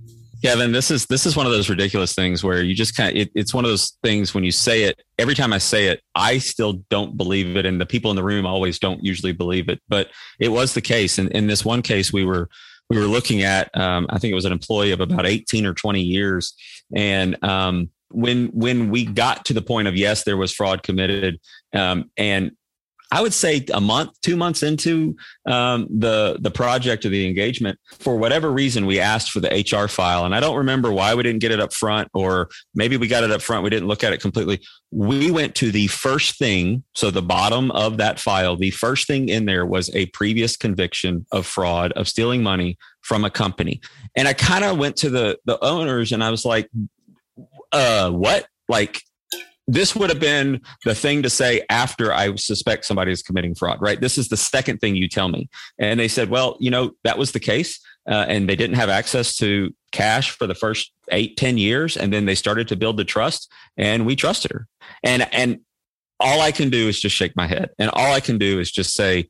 Kevin, 0.42 0.72
this 0.72 0.90
is 0.90 1.06
this 1.06 1.26
is 1.26 1.38
one 1.38 1.46
of 1.46 1.52
those 1.52 1.70
ridiculous 1.70 2.16
things 2.16 2.44
where 2.44 2.64
you 2.64 2.74
just 2.74 2.96
kind 2.96 3.12
of 3.12 3.22
it, 3.22 3.32
it's 3.36 3.54
one 3.54 3.64
of 3.64 3.70
those 3.70 3.98
things 4.02 4.34
when 4.34 4.44
you 4.44 4.52
say 4.52 4.84
it 4.84 5.02
every 5.20 5.36
time 5.36 5.54
I 5.54 5.60
say 5.60 5.88
it, 5.88 6.02
I 6.16 6.40
still 6.40 6.74
don't 6.90 7.16
believe 7.16 7.56
it, 7.56 7.66
and 7.66 7.80
the 7.80 7.86
people 7.86 8.10
in 8.10 8.16
the 8.16 8.24
room 8.24 8.46
always 8.46 8.80
don't 8.80 9.04
usually 9.04 9.34
believe 9.34 9.70
it. 9.70 9.80
But 9.88 10.10
it 10.40 10.50
was 10.50 10.74
the 10.74 10.82
case, 10.82 11.20
and 11.20 11.30
in 11.30 11.46
this 11.46 11.64
one 11.64 11.84
case, 11.84 12.12
we 12.12 12.26
were 12.26 12.50
we 12.90 12.98
were 12.98 13.06
looking 13.06 13.44
at 13.44 13.76
um, 13.78 14.08
I 14.10 14.18
think 14.18 14.32
it 14.32 14.36
was 14.36 14.46
an 14.46 14.52
employee 14.52 14.92
of 14.92 15.00
about 15.00 15.28
eighteen 15.28 15.66
or 15.66 15.76
twenty 15.76 16.02
years, 16.02 16.54
and 16.96 17.42
um, 17.44 17.92
when 18.10 18.48
when 18.48 18.90
we 18.90 19.06
got 19.06 19.46
to 19.46 19.54
the 19.54 19.62
point 19.62 19.88
of 19.88 19.96
yes, 19.96 20.24
there 20.24 20.38
was 20.38 20.52
fraud 20.52 20.82
committed, 20.82 21.40
um, 21.74 22.10
and 22.18 22.52
I 23.12 23.22
would 23.22 23.34
say 23.34 23.66
a 23.74 23.82
month, 23.82 24.12
two 24.22 24.38
months 24.38 24.64
into 24.64 25.18
um, 25.46 25.88
the 25.90 26.38
the 26.40 26.50
project 26.50 27.06
or 27.06 27.10
the 27.10 27.28
engagement, 27.28 27.78
for 28.00 28.16
whatever 28.16 28.50
reason, 28.50 28.86
we 28.86 29.02
asked 29.02 29.32
for 29.32 29.42
the 29.42 29.50
HR 29.50 29.90
file, 29.90 30.24
and 30.24 30.34
I 30.34 30.40
don't 30.40 30.58
remember 30.58 30.92
why 30.94 31.14
we 31.14 31.24
didn't 31.24 31.42
get 31.42 31.52
it 31.52 31.60
up 31.60 31.74
front, 31.74 32.08
or 32.14 32.50
maybe 32.74 32.96
we 32.96 33.10
got 33.10 33.26
it 33.26 33.32
up 33.32 33.42
front, 33.42 33.64
we 33.64 33.70
didn't 33.70 33.90
look 33.90 34.04
at 34.06 34.14
it 34.14 34.22
completely. 34.22 34.62
We 34.92 35.30
went 35.30 35.56
to 35.56 35.72
the 35.72 35.88
first 35.88 36.40
thing, 36.40 36.84
so 36.96 37.12
the 37.12 37.22
bottom 37.22 37.70
of 37.72 37.98
that 37.98 38.18
file, 38.18 38.56
the 38.56 38.72
first 38.72 39.08
thing 39.08 39.28
in 39.28 39.46
there 39.46 39.66
was 39.66 39.94
a 39.94 40.06
previous 40.08 40.56
conviction 40.56 41.26
of 41.34 41.46
fraud, 41.46 41.92
of 41.94 42.08
stealing 42.08 42.42
money 42.42 42.78
from 43.02 43.26
a 43.26 43.30
company, 43.30 43.82
and 44.16 44.28
I 44.28 44.34
kind 44.34 44.64
of 44.64 44.78
went 44.78 44.96
to 44.98 45.10
the 45.10 45.38
the 45.44 45.62
owners, 45.62 46.14
and 46.14 46.24
I 46.24 46.32
was 46.32 46.46
like, 46.46 46.70
"Uh, 47.74 48.10
what?" 48.10 48.48
Like 48.70 49.02
this 49.74 49.96
would 49.96 50.10
have 50.10 50.20
been 50.20 50.62
the 50.84 50.94
thing 50.94 51.24
to 51.24 51.30
say 51.30 51.64
after 51.70 52.14
I 52.14 52.36
suspect 52.36 52.86
somebody 52.86 53.12
is 53.12 53.22
committing 53.22 53.56
fraud, 53.56 53.82
right? 53.82 54.00
This 54.00 54.18
is 54.18 54.28
the 54.28 54.38
second 54.38 54.80
thing 54.80 54.96
you 54.96 55.08
tell 55.08 55.30
me. 55.30 55.50
And 55.80 56.00
they 56.00 56.08
said, 56.08 56.30
well, 56.30 56.58
you 56.60 56.70
know, 56.70 56.92
that 57.04 57.18
was 57.18 57.32
the 57.32 57.40
case. 57.40 57.80
Uh, 58.10 58.26
and 58.28 58.50
they 58.50 58.56
didn't 58.56 58.76
have 58.76 58.90
access 58.90 59.38
to 59.38 59.74
cash 59.92 60.32
for 60.32 60.48
the 60.48 60.56
first 60.56 60.92
eight, 61.12 61.38
ten 61.38 61.58
years. 61.58 61.96
And 61.96 62.12
then 62.12 62.26
they 62.26 62.36
started 62.36 62.68
to 62.70 62.76
build 62.76 62.98
the 62.98 63.06
trust 63.06 63.52
and 63.78 64.06
we 64.06 64.16
trusted 64.16 64.52
her. 64.52 64.68
And, 65.04 65.28
and 65.34 65.60
all 66.20 66.42
I 66.42 66.52
can 66.52 66.70
do 66.70 66.88
is 66.88 67.00
just 67.00 67.16
shake 67.16 67.36
my 67.36 67.48
head. 67.48 67.70
And 67.80 67.90
all 67.92 68.14
I 68.14 68.20
can 68.20 68.38
do 68.38 68.60
is 68.60 68.72
just 68.72 68.94
say, 68.94 69.30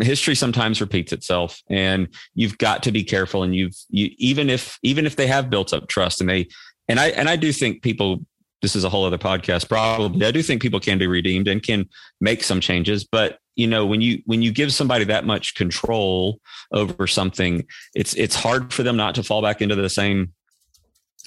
history 0.00 0.34
sometimes 0.34 0.80
repeats 0.80 1.12
itself 1.12 1.60
and 1.68 2.08
you've 2.34 2.58
got 2.58 2.82
to 2.84 2.92
be 2.92 3.02
careful 3.02 3.42
and 3.42 3.56
you've 3.56 3.74
you 3.88 4.08
even 4.18 4.48
if 4.48 4.78
even 4.84 5.04
if 5.04 5.16
they 5.16 5.26
have 5.26 5.50
built 5.50 5.72
up 5.72 5.88
trust 5.88 6.20
and 6.20 6.30
they 6.30 6.46
and 6.86 7.00
i 7.00 7.08
and 7.08 7.28
i 7.28 7.34
do 7.34 7.50
think 7.50 7.82
people 7.82 8.24
this 8.64 8.74
is 8.74 8.82
a 8.82 8.88
whole 8.88 9.04
other 9.04 9.18
podcast 9.18 9.68
probably. 9.68 10.24
I 10.26 10.30
do 10.30 10.42
think 10.42 10.62
people 10.62 10.80
can 10.80 10.96
be 10.98 11.06
redeemed 11.06 11.48
and 11.48 11.62
can 11.62 11.86
make 12.20 12.42
some 12.42 12.60
changes 12.60 13.04
but 13.04 13.38
you 13.56 13.66
know 13.66 13.84
when 13.84 14.00
you 14.00 14.22
when 14.24 14.40
you 14.40 14.50
give 14.50 14.72
somebody 14.72 15.04
that 15.04 15.26
much 15.26 15.54
control 15.54 16.40
over 16.72 17.06
something 17.06 17.64
it's 17.94 18.14
it's 18.14 18.34
hard 18.34 18.72
for 18.72 18.82
them 18.82 18.96
not 18.96 19.14
to 19.16 19.22
fall 19.22 19.42
back 19.42 19.60
into 19.60 19.76
the 19.76 19.90
same 19.90 20.32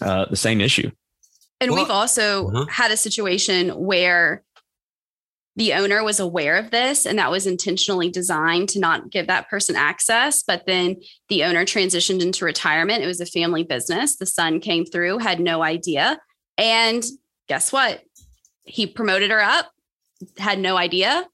uh, 0.01 0.25
the 0.29 0.35
same 0.35 0.61
issue. 0.61 0.91
And 1.59 1.71
well, 1.71 1.83
we've 1.83 1.91
also 1.91 2.49
uh-huh. 2.49 2.65
had 2.69 2.91
a 2.91 2.97
situation 2.97 3.69
where 3.69 4.43
the 5.55 5.73
owner 5.73 6.03
was 6.03 6.19
aware 6.19 6.55
of 6.55 6.69
this 6.69 7.07
and 7.07 7.17
that 7.17 7.31
was 7.31 7.47
intentionally 7.47 8.11
designed 8.11 8.69
to 8.69 8.79
not 8.79 9.09
give 9.09 9.25
that 9.25 9.49
person 9.49 9.75
access 9.75 10.43
but 10.43 10.67
then 10.67 10.95
the 11.29 11.43
owner 11.43 11.65
transitioned 11.65 12.21
into 12.21 12.45
retirement. 12.45 13.03
It 13.03 13.07
was 13.07 13.19
a 13.19 13.25
family 13.25 13.63
business. 13.63 14.17
The 14.17 14.27
son 14.27 14.59
came 14.59 14.85
through 14.85 15.17
had 15.17 15.39
no 15.39 15.63
idea. 15.63 16.19
And 16.59 17.03
guess 17.47 17.71
what? 17.71 18.03
He 18.63 18.85
promoted 18.85 19.31
her 19.31 19.41
up, 19.41 19.71
had 20.37 20.59
no 20.59 20.77
idea. 20.77 21.25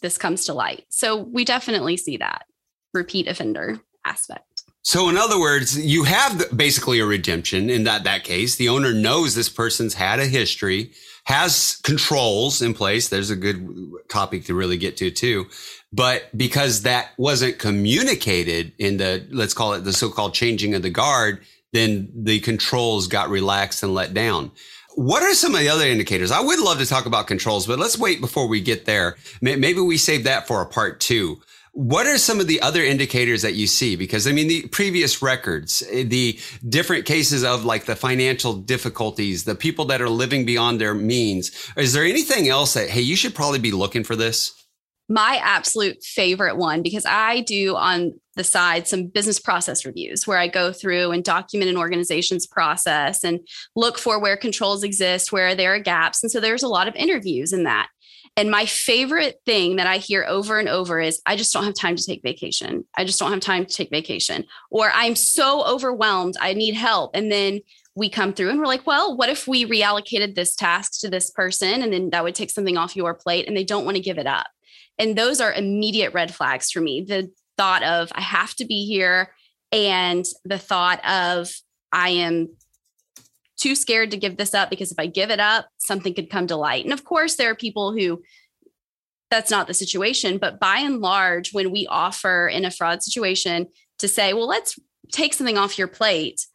This 0.00 0.18
comes 0.18 0.44
to 0.46 0.54
light. 0.54 0.84
So 0.88 1.16
we 1.16 1.44
definitely 1.44 1.96
see 1.96 2.16
that 2.16 2.44
repeat 2.92 3.28
offender 3.28 3.80
aspect. 4.04 4.64
So, 4.84 5.08
in 5.08 5.16
other 5.16 5.38
words, 5.38 5.78
you 5.78 6.02
have 6.02 6.44
basically 6.56 6.98
a 6.98 7.06
redemption 7.06 7.70
in 7.70 7.84
that 7.84 8.02
that 8.02 8.24
case. 8.24 8.56
The 8.56 8.68
owner 8.68 8.92
knows 8.92 9.34
this 9.34 9.48
person's 9.48 9.94
had 9.94 10.18
a 10.18 10.26
history, 10.26 10.90
has 11.24 11.76
controls 11.84 12.60
in 12.60 12.74
place. 12.74 13.08
There's 13.08 13.30
a 13.30 13.36
good 13.36 13.92
topic 14.08 14.44
to 14.46 14.54
really 14.54 14.76
get 14.76 14.96
to 14.96 15.12
too. 15.12 15.46
But 15.92 16.36
because 16.36 16.82
that 16.82 17.10
wasn't 17.16 17.60
communicated 17.60 18.72
in 18.78 18.96
the, 18.96 19.24
let's 19.30 19.54
call 19.54 19.74
it 19.74 19.84
the 19.84 19.92
so-called 19.92 20.34
changing 20.34 20.74
of 20.74 20.82
the 20.82 20.90
guard, 20.90 21.44
then 21.72 22.10
the 22.14 22.40
controls 22.40 23.06
got 23.06 23.30
relaxed 23.30 23.84
and 23.84 23.94
let 23.94 24.14
down. 24.14 24.50
What 24.94 25.22
are 25.22 25.34
some 25.34 25.54
of 25.54 25.60
the 25.60 25.70
other 25.70 25.86
indicators? 25.86 26.30
I 26.30 26.40
would 26.40 26.58
love 26.58 26.78
to 26.78 26.86
talk 26.86 27.06
about 27.06 27.26
controls, 27.26 27.66
but 27.66 27.78
let's 27.78 27.98
wait 27.98 28.20
before 28.20 28.46
we 28.46 28.60
get 28.60 28.84
there. 28.84 29.16
Maybe 29.40 29.80
we 29.80 29.96
save 29.96 30.24
that 30.24 30.46
for 30.46 30.60
a 30.60 30.66
part 30.66 31.00
two. 31.00 31.40
What 31.74 32.06
are 32.06 32.18
some 32.18 32.40
of 32.40 32.46
the 32.46 32.60
other 32.60 32.82
indicators 32.82 33.40
that 33.40 33.54
you 33.54 33.66
see? 33.66 33.96
Because 33.96 34.26
I 34.26 34.32
mean, 34.32 34.48
the 34.48 34.68
previous 34.68 35.22
records, 35.22 35.82
eh, 35.90 36.02
the 36.02 36.38
different 36.68 37.06
cases 37.06 37.42
of 37.42 37.64
like 37.64 37.86
the 37.86 37.96
financial 37.96 38.52
difficulties, 38.52 39.44
the 39.44 39.54
people 39.54 39.86
that 39.86 40.02
are 40.02 40.10
living 40.10 40.44
beyond 40.44 40.78
their 40.78 40.94
means. 40.94 41.50
Is 41.78 41.94
there 41.94 42.04
anything 42.04 42.50
else 42.50 42.74
that, 42.74 42.90
hey, 42.90 43.00
you 43.00 43.16
should 43.16 43.34
probably 43.34 43.58
be 43.58 43.72
looking 43.72 44.04
for 44.04 44.14
this? 44.14 44.61
My 45.08 45.40
absolute 45.42 46.02
favorite 46.02 46.56
one 46.56 46.82
because 46.82 47.04
I 47.06 47.40
do 47.40 47.76
on 47.76 48.14
the 48.34 48.44
side 48.44 48.88
some 48.88 49.06
business 49.06 49.38
process 49.38 49.84
reviews 49.84 50.26
where 50.26 50.38
I 50.38 50.48
go 50.48 50.72
through 50.72 51.10
and 51.10 51.22
document 51.22 51.70
an 51.70 51.76
organization's 51.76 52.46
process 52.46 53.24
and 53.24 53.40
look 53.76 53.98
for 53.98 54.18
where 54.18 54.36
controls 54.36 54.82
exist, 54.82 55.32
where 55.32 55.54
there 55.54 55.74
are 55.74 55.80
gaps. 55.80 56.22
And 56.22 56.30
so 56.32 56.40
there's 56.40 56.62
a 56.62 56.68
lot 56.68 56.88
of 56.88 56.94
interviews 56.94 57.52
in 57.52 57.64
that. 57.64 57.88
And 58.36 58.50
my 58.50 58.64
favorite 58.64 59.40
thing 59.44 59.76
that 59.76 59.86
I 59.86 59.98
hear 59.98 60.24
over 60.26 60.58
and 60.58 60.68
over 60.68 60.98
is 60.98 61.20
I 61.26 61.36
just 61.36 61.52
don't 61.52 61.64
have 61.64 61.74
time 61.74 61.96
to 61.96 62.04
take 62.04 62.22
vacation. 62.22 62.84
I 62.96 63.04
just 63.04 63.18
don't 63.18 63.30
have 63.30 63.40
time 63.40 63.66
to 63.66 63.74
take 63.74 63.90
vacation. 63.90 64.44
Or 64.70 64.90
I'm 64.94 65.16
so 65.16 65.66
overwhelmed, 65.66 66.36
I 66.40 66.54
need 66.54 66.74
help. 66.74 67.14
And 67.14 67.30
then 67.30 67.60
we 67.94 68.08
come 68.08 68.32
through 68.32 68.48
and 68.48 68.58
we're 68.58 68.64
like, 68.64 68.86
well, 68.86 69.14
what 69.14 69.28
if 69.28 69.46
we 69.46 69.66
reallocated 69.66 70.34
this 70.34 70.54
task 70.54 71.00
to 71.00 71.10
this 71.10 71.30
person 71.30 71.82
and 71.82 71.92
then 71.92 72.08
that 72.10 72.24
would 72.24 72.34
take 72.34 72.50
something 72.50 72.78
off 72.78 72.96
your 72.96 73.12
plate 73.12 73.46
and 73.46 73.54
they 73.54 73.64
don't 73.64 73.84
want 73.84 73.98
to 73.98 74.02
give 74.02 74.16
it 74.16 74.26
up. 74.26 74.46
And 75.02 75.18
those 75.18 75.40
are 75.40 75.52
immediate 75.52 76.14
red 76.14 76.32
flags 76.32 76.70
for 76.70 76.80
me. 76.80 77.00
The 77.00 77.28
thought 77.56 77.82
of 77.82 78.12
I 78.14 78.20
have 78.20 78.54
to 78.54 78.64
be 78.64 78.86
here 78.86 79.34
and 79.72 80.24
the 80.44 80.58
thought 80.58 81.04
of 81.04 81.52
I 81.90 82.10
am 82.10 82.50
too 83.56 83.74
scared 83.74 84.12
to 84.12 84.16
give 84.16 84.36
this 84.36 84.54
up 84.54 84.70
because 84.70 84.92
if 84.92 84.98
I 85.00 85.06
give 85.06 85.30
it 85.30 85.40
up, 85.40 85.66
something 85.78 86.14
could 86.14 86.30
come 86.30 86.46
to 86.46 86.56
light. 86.56 86.84
And 86.84 86.92
of 86.92 87.04
course, 87.04 87.34
there 87.34 87.50
are 87.50 87.56
people 87.56 87.92
who 87.92 88.22
that's 89.28 89.50
not 89.50 89.66
the 89.66 89.74
situation. 89.74 90.38
But 90.38 90.60
by 90.60 90.76
and 90.76 91.00
large, 91.00 91.52
when 91.52 91.72
we 91.72 91.86
offer 91.88 92.46
in 92.46 92.64
a 92.64 92.70
fraud 92.70 93.02
situation 93.02 93.66
to 93.98 94.06
say, 94.06 94.34
well, 94.34 94.46
let's 94.46 94.78
take 95.10 95.34
something 95.34 95.58
off 95.58 95.78
your 95.78 95.88
plate, 95.88 96.46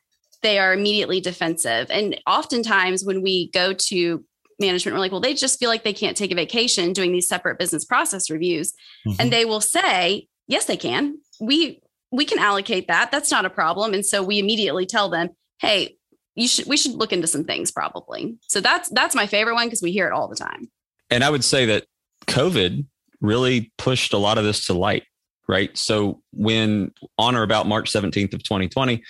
they 0.41 0.57
are 0.57 0.73
immediately 0.73 1.19
defensive. 1.19 1.88
And 1.89 2.21
oftentimes, 2.25 3.03
when 3.03 3.21
we 3.21 3.49
go 3.49 3.73
to 3.73 4.23
management 4.60 4.96
are 4.96 5.00
like, 5.00 5.12
well, 5.12 5.22
they 5.22 5.34
just 5.34 5.60
feel 5.60 5.70
like 5.70 5.84
they 5.84 5.93
can't 5.93 6.17
take 6.17 6.32
a 6.32 6.36
vacation 6.36 6.93
doing 6.93 7.12
these 7.12 7.28
separate 7.28 7.60
business 7.60 7.86
process 7.86 8.30
reviews. 8.30 8.74
Mm-hmm. 9.08 9.22
And 9.22 9.32
they 9.32 9.46
will 9.46 9.62
say, 9.62 10.28
yes, 10.48 10.65
they 10.65 10.78
can. 10.78 11.17
We 11.39 11.82
we 12.12 12.26
can 12.26 12.39
allocate 12.39 12.88
that. 12.88 13.12
That's 13.12 13.32
not 13.32 13.46
a 13.46 13.50
problem. 13.50 13.93
And 13.93 14.06
so 14.06 14.24
we 14.24 14.39
immediately 14.39 14.86
tell 14.86 15.10
them, 15.10 15.30
hey, 15.60 15.98
you 16.36 16.48
should 16.48 16.67
we 16.67 16.78
should 16.78 16.93
look 16.93 17.12
into 17.13 17.28
some 17.28 17.43
things 17.43 17.72
probably. 17.72 18.38
So 18.48 18.62
that's 18.62 18.89
that's 18.89 19.15
my 19.15 19.28
favorite 19.28 19.56
one 19.56 19.67
because 19.67 19.82
we 19.82 19.91
hear 19.91 20.08
it 20.08 20.13
all 20.13 20.28
the 20.28 20.36
time. 20.36 20.70
And 21.10 21.24
I 21.24 21.30
would 21.30 21.43
say 21.43 21.65
that 21.65 21.86
COVID 22.28 22.86
really 23.22 23.72
pushed 23.78 24.13
a 24.13 24.17
lot 24.17 24.38
of 24.38 24.43
this 24.43 24.67
to 24.67 24.74
light 24.74 25.04
right? 25.47 25.75
So 25.77 26.21
when 26.31 26.91
on 27.17 27.36
or 27.36 27.43
about 27.43 27.67
March 27.67 27.91
17th 27.91 28.33
of 28.33 28.43
2020, 28.43 29.01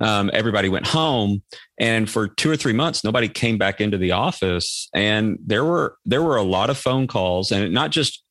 um, 0.00 0.30
everybody 0.32 0.68
went 0.68 0.86
home, 0.86 1.42
and 1.78 2.08
for 2.08 2.28
two 2.28 2.50
or 2.50 2.56
three 2.56 2.72
months, 2.72 3.04
nobody 3.04 3.28
came 3.28 3.58
back 3.58 3.80
into 3.80 3.98
the 3.98 4.12
office, 4.12 4.88
and 4.94 5.38
there 5.44 5.64
were 5.64 5.96
there 6.04 6.22
were 6.22 6.36
a 6.36 6.42
lot 6.42 6.70
of 6.70 6.78
phone 6.78 7.06
calls, 7.06 7.52
and 7.52 7.72
not 7.72 7.90
just 7.90 8.22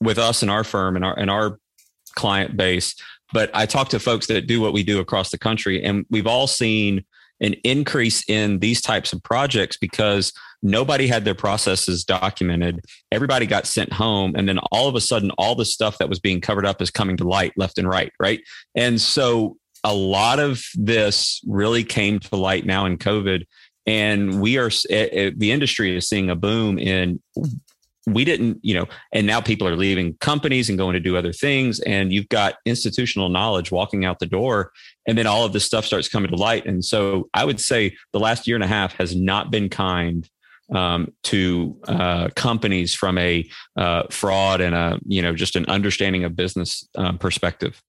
with 0.00 0.18
us 0.18 0.42
and 0.42 0.50
our 0.50 0.64
firm 0.64 0.96
and 0.96 1.04
our 1.04 1.18
and 1.18 1.30
our 1.30 1.58
client 2.14 2.56
base, 2.56 2.94
but 3.32 3.50
I 3.54 3.66
talked 3.66 3.90
to 3.92 4.00
folks 4.00 4.26
that 4.26 4.46
do 4.46 4.60
what 4.60 4.72
we 4.72 4.82
do 4.82 5.00
across 5.00 5.30
the 5.30 5.38
country, 5.38 5.82
and 5.82 6.06
we've 6.10 6.26
all 6.26 6.46
seen 6.46 7.04
an 7.40 7.54
increase 7.64 8.28
in 8.28 8.58
these 8.58 8.80
types 8.80 9.12
of 9.12 9.22
projects 9.22 9.76
because 9.76 10.32
nobody 10.62 11.06
had 11.06 11.24
their 11.24 11.34
processes 11.34 12.04
documented. 12.04 12.84
Everybody 13.12 13.46
got 13.46 13.66
sent 13.66 13.92
home. 13.92 14.34
And 14.36 14.48
then 14.48 14.58
all 14.72 14.88
of 14.88 14.94
a 14.94 15.00
sudden, 15.00 15.30
all 15.32 15.54
the 15.54 15.64
stuff 15.64 15.98
that 15.98 16.08
was 16.08 16.18
being 16.18 16.40
covered 16.40 16.66
up 16.66 16.82
is 16.82 16.90
coming 16.90 17.16
to 17.18 17.24
light 17.24 17.52
left 17.56 17.78
and 17.78 17.88
right. 17.88 18.12
Right. 18.20 18.40
And 18.74 19.00
so 19.00 19.56
a 19.84 19.94
lot 19.94 20.38
of 20.38 20.64
this 20.74 21.40
really 21.46 21.84
came 21.84 22.18
to 22.18 22.36
light 22.36 22.66
now 22.66 22.86
in 22.86 22.98
COVID. 22.98 23.44
And 23.86 24.40
we 24.40 24.58
are, 24.58 24.70
eh, 24.90 25.08
eh, 25.12 25.30
the 25.36 25.50
industry 25.50 25.96
is 25.96 26.08
seeing 26.08 26.28
a 26.28 26.36
boom 26.36 26.78
in 26.78 27.20
we 28.14 28.24
didn't, 28.24 28.58
you 28.62 28.74
know, 28.74 28.86
and 29.12 29.26
now 29.26 29.40
people 29.40 29.68
are 29.68 29.76
leaving 29.76 30.14
companies 30.14 30.68
and 30.68 30.78
going 30.78 30.94
to 30.94 31.00
do 31.00 31.16
other 31.16 31.32
things. 31.32 31.80
And 31.80 32.12
you've 32.12 32.28
got 32.28 32.54
institutional 32.64 33.28
knowledge 33.28 33.70
walking 33.70 34.04
out 34.04 34.18
the 34.18 34.26
door. 34.26 34.72
And 35.06 35.16
then 35.16 35.26
all 35.26 35.44
of 35.44 35.52
this 35.52 35.64
stuff 35.64 35.84
starts 35.84 36.08
coming 36.08 36.30
to 36.30 36.36
light. 36.36 36.66
And 36.66 36.84
so 36.84 37.28
I 37.34 37.44
would 37.44 37.60
say 37.60 37.96
the 38.12 38.20
last 38.20 38.46
year 38.46 38.56
and 38.56 38.64
a 38.64 38.68
half 38.68 38.94
has 38.94 39.14
not 39.14 39.50
been 39.50 39.68
kind 39.68 40.28
um, 40.74 41.12
to 41.24 41.76
uh, 41.88 42.28
companies 42.36 42.94
from 42.94 43.18
a 43.18 43.48
uh, 43.76 44.04
fraud 44.10 44.60
and 44.60 44.74
a, 44.74 44.98
you 45.06 45.22
know, 45.22 45.34
just 45.34 45.56
an 45.56 45.66
understanding 45.66 46.24
of 46.24 46.36
business 46.36 46.88
um, 46.96 47.18
perspective. 47.18 47.82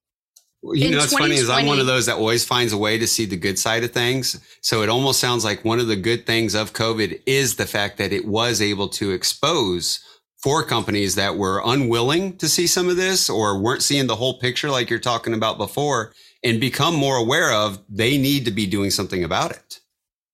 You 0.61 0.87
in 0.87 0.91
know, 0.91 0.97
what's 0.97 1.17
funny 1.17 1.35
is 1.35 1.49
I'm 1.49 1.67
one 1.67 1.79
of 1.79 1.87
those 1.87 2.05
that 2.07 2.17
always 2.17 2.43
finds 2.43 2.73
a 2.73 2.77
way 2.77 2.97
to 2.97 3.07
see 3.07 3.25
the 3.25 3.37
good 3.37 3.57
side 3.57 3.83
of 3.83 3.91
things. 3.91 4.39
So 4.61 4.81
it 4.81 4.89
almost 4.89 5.19
sounds 5.19 5.45
like 5.45 5.63
one 5.63 5.79
of 5.79 5.87
the 5.87 5.95
good 5.95 6.25
things 6.25 6.53
of 6.53 6.73
COVID 6.73 7.21
is 7.25 7.55
the 7.55 7.65
fact 7.65 7.97
that 7.97 8.11
it 8.11 8.25
was 8.25 8.61
able 8.61 8.89
to 8.89 9.11
expose 9.11 10.03
for 10.43 10.63
companies 10.63 11.15
that 11.15 11.37
were 11.37 11.61
unwilling 11.65 12.37
to 12.37 12.47
see 12.47 12.67
some 12.67 12.89
of 12.89 12.97
this 12.97 13.29
or 13.29 13.59
weren't 13.59 13.83
seeing 13.83 14.07
the 14.07 14.15
whole 14.15 14.39
picture 14.39 14.69
like 14.69 14.89
you're 14.89 14.99
talking 14.99 15.33
about 15.33 15.57
before 15.57 16.13
and 16.43 16.59
become 16.59 16.95
more 16.95 17.17
aware 17.17 17.51
of 17.51 17.79
they 17.89 18.17
need 18.17 18.45
to 18.45 18.51
be 18.51 18.65
doing 18.65 18.89
something 18.89 19.23
about 19.23 19.51
it. 19.51 19.78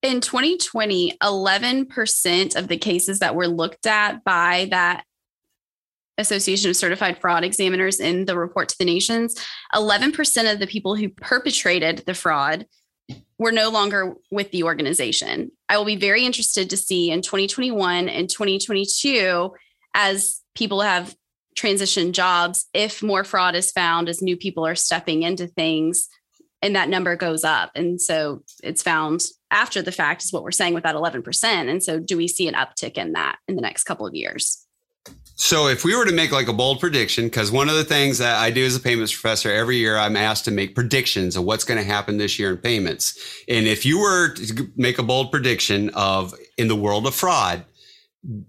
In 0.06 0.22
2020, 0.22 1.18
11% 1.24 2.56
of 2.56 2.68
the 2.68 2.78
cases 2.78 3.20
that 3.20 3.34
were 3.34 3.48
looked 3.48 3.88
at 3.88 4.24
by 4.24 4.68
that 4.70 5.04
Association 6.20 6.70
of 6.70 6.76
Certified 6.76 7.20
Fraud 7.20 7.44
Examiners 7.44 8.00
in 8.00 8.26
the 8.26 8.38
report 8.38 8.70
to 8.70 8.76
the 8.78 8.86
nations, 8.86 9.34
11% 9.74 10.54
of 10.54 10.60
the 10.60 10.68
people 10.68 10.96
who 10.96 11.10
perpetrated 11.10 12.04
the 12.06 12.14
fraud 12.14 12.68
were 13.40 13.52
no 13.52 13.72
longer 13.72 14.14
with 14.30 14.52
the 14.52 14.62
organization. 14.62 15.52
I 15.70 15.80
will 15.80 15.86
be 15.86 15.96
very 15.96 16.24
interested 16.24 16.70
to 16.70 16.78
see 16.78 17.10
in 17.10 17.24
2021 17.24 18.08
and 18.08 18.30
2022 18.30 19.56
as 19.96 20.40
people 20.54 20.82
have 20.82 21.16
transitioned 21.58 22.12
jobs 22.12 22.68
if 22.76 23.02
more 23.02 23.24
fraud 23.24 23.56
is 23.56 23.72
found 23.72 24.08
as 24.08 24.22
new 24.22 24.38
people 24.38 24.68
are 24.68 24.76
stepping 24.76 25.24
into 25.24 25.48
things 25.48 26.10
and 26.66 26.76
that 26.76 26.90
number 26.90 27.16
goes 27.16 27.44
up. 27.44 27.70
And 27.76 28.02
so 28.02 28.42
it's 28.64 28.82
found 28.82 29.22
after 29.56 29.82
the 29.82 29.92
fact 29.92 30.22
is 30.22 30.34
what 30.34 30.44
we're 30.44 30.52
saying 30.52 30.74
with 30.74 30.84
that 30.84 30.96
11%. 30.96 31.44
And 31.70 31.82
so 31.82 31.98
do 31.98 32.18
we 32.18 32.28
see 32.28 32.48
an 32.48 32.54
uptick 32.56 32.98
in 32.98 33.14
that 33.14 33.38
in 33.48 33.56
the 33.56 33.62
next 33.62 33.86
couple 33.86 34.06
of 34.06 34.14
years? 34.14 34.62
So 35.38 35.68
if 35.68 35.84
we 35.84 35.96
were 35.96 36.06
to 36.06 36.14
make 36.14 36.32
like 36.32 36.48
a 36.48 36.54
bold 36.54 36.80
prediction, 36.80 37.26
because 37.26 37.52
one 37.52 37.70
of 37.70 37.76
the 37.76 37.84
things 37.84 38.18
that 38.18 38.38
I 38.38 38.52
do 38.52 38.66
as 38.66 38.76
a 38.76 38.80
payments 38.80 39.14
professor 39.14 39.52
every 39.52 39.78
year, 39.78 39.98
I'm 39.98 40.16
asked 40.16 40.46
to 40.46 40.52
make 40.52 40.76
predictions 40.76 41.36
of 41.36 41.44
what's 41.44 41.64
going 41.64 41.78
to 41.78 41.86
happen 41.86 42.18
this 42.18 42.38
year 42.38 42.52
in 42.52 42.58
payments. 42.58 43.18
And 43.48 43.66
if 43.66 43.86
you 43.86 44.00
were 44.00 44.34
to 44.34 44.70
make 44.76 45.00
a 45.00 45.04
bold 45.04 45.32
prediction 45.32 45.90
of 45.90 46.34
in 46.58 46.68
the 46.68 46.76
world 46.76 47.08
of 47.08 47.16
fraud, 47.16 47.66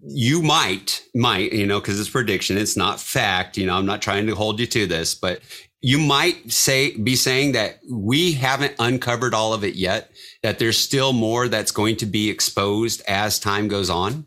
you 0.07 0.42
might, 0.42 1.05
might, 1.14 1.53
you 1.53 1.66
know, 1.66 1.81
because 1.81 2.01
it's 2.01 2.09
prediction, 2.09 2.57
it's 2.57 2.77
not 2.77 3.01
fact. 3.01 3.59
You 3.59 3.66
know, 3.66 3.77
I'm 3.77 3.87
not 3.87 4.01
trying 4.01 4.27
to 4.27 4.35
hold 4.35 4.59
you 4.59 4.66
to 4.66 4.87
this, 4.87 5.14
but 5.14 5.40
you 5.83 5.99
might 5.99 6.51
say, 6.51 6.97
be 6.97 7.14
saying 7.14 7.53
that 7.53 7.79
we 7.90 8.33
haven't 8.33 8.75
uncovered 8.79 9.35
all 9.35 9.53
of 9.53 9.62
it 9.62 9.75
yet, 9.75 10.11
that 10.46 10.61
there's 10.61 10.78
still 10.78 11.12
more 11.12 11.48
that's 11.48 11.72
going 11.72 11.96
to 11.96 12.06
be 12.06 12.30
exposed 12.30 13.02
as 13.09 13.40
time 13.40 13.66
goes 13.66 13.90
on. 13.90 14.24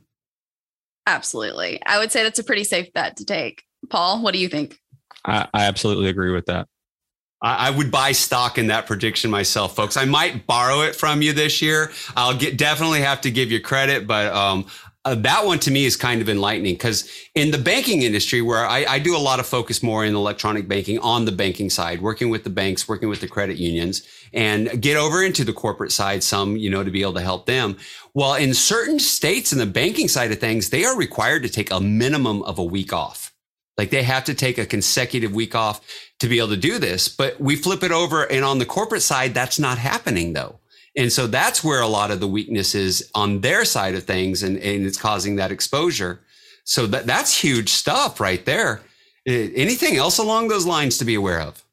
Absolutely. 1.08 1.82
I 1.86 1.98
would 1.98 2.12
say 2.12 2.24
that's 2.24 2.40
a 2.40 2.44
pretty 2.44 2.66
safe 2.66 2.92
bet 2.92 3.16
to 3.18 3.26
take. 3.26 3.64
Paul, 3.90 4.22
what 4.22 4.34
do 4.34 4.40
you 4.42 4.50
think? 4.50 4.78
I, 5.24 5.48
I 5.54 5.68
absolutely 5.68 6.10
agree 6.10 6.34
with 6.34 6.48
that. 6.48 6.68
I, 7.42 7.68
I 7.68 7.70
would 7.70 7.90
buy 7.90 8.12
stock 8.12 8.58
in 8.58 8.68
that 8.68 8.86
prediction 8.86 9.32
myself, 9.32 9.78
folks. 9.78 9.96
I 9.96 10.04
might 10.04 10.46
borrow 10.46 10.82
it 10.82 10.94
from 10.94 11.22
you 11.22 11.32
this 11.32 11.62
year. 11.62 11.94
I'll 12.18 12.36
get 12.36 12.58
definitely 12.58 13.00
have 13.00 13.22
to 13.22 13.32
give 13.32 13.50
you 13.50 13.62
credit, 13.62 14.06
but 14.06 14.34
um, 14.34 14.66
uh, 15.06 15.16
that 15.16 15.46
one 15.46 15.60
to 15.60 15.72
me 15.72 15.86
is 15.86 15.96
kind 15.96 16.22
of 16.22 16.28
enlightening 16.28 16.74
because 16.74 17.10
in 17.34 17.52
the 17.52 17.58
banking 17.58 18.02
industry, 18.02 18.42
where 18.42 18.66
I, 18.66 18.84
I, 18.84 19.00
do 19.00 19.16
a 19.16 19.18
lot 19.18 19.40
of 19.40 19.48
focus 19.48 19.82
more 19.82 20.04
in 20.04 20.14
electronic 20.14 20.68
banking 20.68 21.00
on 21.00 21.24
the 21.24 21.32
banking 21.32 21.70
side, 21.70 22.02
working 22.02 22.30
with 22.30 22.44
the 22.44 22.50
banks, 22.50 22.88
working 22.88 23.08
with 23.08 23.22
the 23.22 23.28
credit 23.28 23.58
unions, 23.58 24.06
and 24.34 24.82
get 24.82 24.98
over 24.98 25.24
into 25.24 25.46
the 25.46 25.54
corporate 25.54 25.94
side 25.94 26.22
some, 26.22 26.58
you 26.58 26.70
know, 26.70 26.84
to 26.84 26.92
be 26.92 27.02
able 27.02 27.14
to 27.14 27.22
help 27.22 27.46
them. 27.46 27.78
Well, 28.14 28.36
in 28.36 28.54
certain 28.54 29.00
states 29.00 29.54
in 29.54 29.60
the 29.60 29.66
banking 29.66 30.10
side 30.10 30.34
of 30.34 30.40
things, 30.40 30.70
they 30.70 30.84
are 30.84 30.98
required 30.98 31.44
to 31.44 31.50
take 31.50 31.72
a 31.72 31.80
minimum 31.80 32.44
of 32.44 32.60
a 32.60 32.64
week 32.64 32.92
off. 32.92 33.34
Like 33.78 33.92
they 33.92 34.04
have 34.04 34.26
to 34.26 34.34
take 34.34 34.58
a 34.58 34.66
consecutive 34.66 35.34
week 35.34 35.56
off 35.56 35.80
to 36.20 36.28
be 36.28 36.40
able 36.40 36.50
to 36.50 36.58
do 36.58 36.78
this. 36.78 37.08
But 37.08 37.40
we 37.40 37.56
flip 37.56 37.82
it 37.84 37.92
over 37.94 38.30
and 38.30 38.44
on 38.44 38.60
the 38.60 38.66
corporate 38.66 39.02
side, 39.02 39.34
that's 39.34 39.58
not 39.58 39.78
happening 39.78 40.34
though. 40.34 40.59
And 41.00 41.14
so 41.14 41.28
that's 41.28 41.64
where 41.64 41.80
a 41.80 41.88
lot 41.88 42.12
of 42.12 42.20
the 42.20 42.28
weakness 42.28 42.76
is 42.76 43.10
on 43.16 43.40
their 43.40 43.64
side 43.64 43.96
of 43.96 44.04
things 44.04 44.44
and, 44.44 44.58
and 44.58 44.86
it's 44.86 44.98
causing 44.98 45.38
that 45.38 45.50
exposure. 45.50 46.20
So 46.66 46.88
that, 46.88 47.06
that's 47.06 47.42
huge 47.42 47.70
stuff 47.70 48.20
right 48.20 48.44
there. 48.44 48.82
Anything 49.26 49.96
else 49.96 50.18
along 50.18 50.50
those 50.50 50.66
lines 50.66 50.98
to 50.98 51.06
be 51.06 51.16
aware 51.16 51.40
of? 51.40 51.64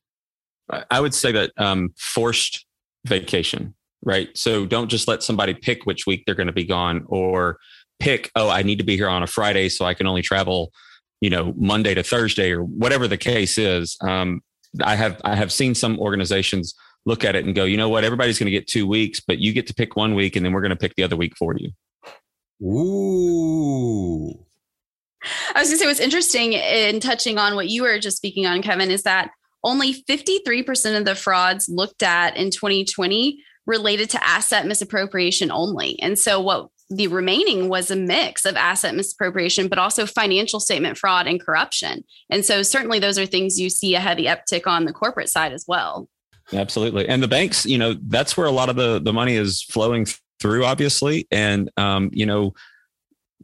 I 0.93 1.01
would 1.01 1.13
say 1.13 1.33
that 1.33 1.51
um, 1.57 1.93
forced 1.97 2.65
vacation, 3.05 3.75
right? 4.05 4.29
So 4.39 4.65
don't 4.65 4.89
just 4.89 5.09
let 5.09 5.25
somebody 5.25 5.55
pick 5.55 5.87
which 5.87 6.07
week 6.07 6.23
they're 6.25 6.37
going 6.37 6.47
to 6.47 6.53
be 6.53 6.65
gone 6.65 7.05
or 7.09 7.59
pick, 7.99 8.31
oh, 8.37 8.49
I 8.49 8.63
need 8.63 8.79
to 8.79 8.85
be 8.85 8.97
here 8.97 9.09
on 9.09 9.25
a 9.25 9.27
Friday 9.27 9.69
so 9.71 9.85
I 9.85 9.95
can 9.95 10.07
only 10.07 10.23
travel, 10.23 10.73
you 11.21 11.31
know, 11.31 11.53
Monday 11.57 11.95
to 11.95 12.05
Thursday 12.05 12.53
or 12.53 12.63
whatever 12.63 13.09
the 13.09 13.19
case 13.19 13.59
is. 13.59 13.97
Um, 14.03 14.41
I 14.85 14.95
have 14.95 15.21
I 15.25 15.35
have 15.35 15.51
seen 15.53 15.75
some 15.75 15.99
organizations 15.99 16.75
look 17.07 17.25
at 17.25 17.37
it 17.37 17.45
and 17.45 17.55
go, 17.55 17.65
you 17.65 17.77
know 17.77 17.89
what, 17.89 18.05
everybody's 18.05 18.39
going 18.39 18.47
to 18.47 18.51
get 18.51 18.67
two 18.67 18.87
weeks, 18.87 19.21
but 19.21 19.39
you 19.39 19.53
get 19.53 19.67
to 19.69 19.75
pick 19.75 19.97
one 19.97 20.15
week 20.15 20.37
and 20.37 20.45
then 20.45 20.53
we're 20.53 20.61
going 20.61 20.71
to 20.71 20.77
pick 20.77 20.95
the 20.97 21.05
other 21.05 21.17
week 21.17 21.37
for 21.37 21.57
you. 21.57 21.71
Ooh. 22.63 24.29
I 25.55 25.61
was 25.61 25.69
going 25.69 25.79
to 25.79 25.79
say 25.79 25.87
what's 25.87 26.01
interesting 26.01 26.53
in 26.53 27.01
touching 27.01 27.39
on 27.39 27.55
what 27.55 27.69
you 27.69 27.83
were 27.83 27.99
just 27.99 28.17
speaking 28.17 28.47
on, 28.47 28.61
Kevin, 28.61 28.91
is 28.91 29.05
that 29.05 29.31
only 29.65 29.95
53% 30.05 30.99
of 30.99 31.05
the 31.05 31.15
frauds 31.15 31.69
looked 31.69 32.03
at 32.03 32.37
in 32.37 32.51
2020 32.51 33.43
related 33.67 34.11
to 34.11 34.25
asset 34.25 34.67
misappropriation 34.67 35.51
only. 35.51 35.99
And 36.01 36.19
so 36.19 36.41
what 36.41 36.69
the 36.89 37.09
remaining 37.09 37.69
was 37.69 37.91
a 37.91 37.97
mix 37.97 38.45
of 38.45 38.55
asset 38.55 38.95
misappropriation, 38.95 39.67
but 39.67 39.79
also 39.79 40.07
financial 40.07 40.61
statement 40.61 40.97
fraud 40.97 41.27
and 41.27 41.43
corruption. 41.43 42.05
And 42.31 42.45
so 42.45 42.63
certainly 42.63 43.01
those 43.01 43.19
are 43.19 43.27
things 43.27 43.59
you 43.59 43.71
see 43.71 43.97
a 43.97 44.01
heavy 44.01 44.27
uptick 44.27 44.69
on 44.69 44.85
the 44.85 44.93
corporate 44.93 45.29
side 45.29 45.53
as 45.53 45.65
well. 45.67 46.09
Absolutely. 46.53 47.09
And 47.09 47.23
the 47.23 47.29
banks, 47.29 47.67
you 47.67 47.79
know, 47.79 47.97
that's 48.09 48.37
where 48.37 48.47
a 48.47 48.53
lot 48.53 48.69
of 48.69 48.77
the, 48.77 49.01
the 49.01 49.13
money 49.13 49.35
is 49.35 49.63
flowing 49.63 50.07
through, 50.41 50.65
obviously. 50.65 51.27
And, 51.31 51.71
um, 51.77 52.11
you 52.13 52.27
know, 52.27 52.55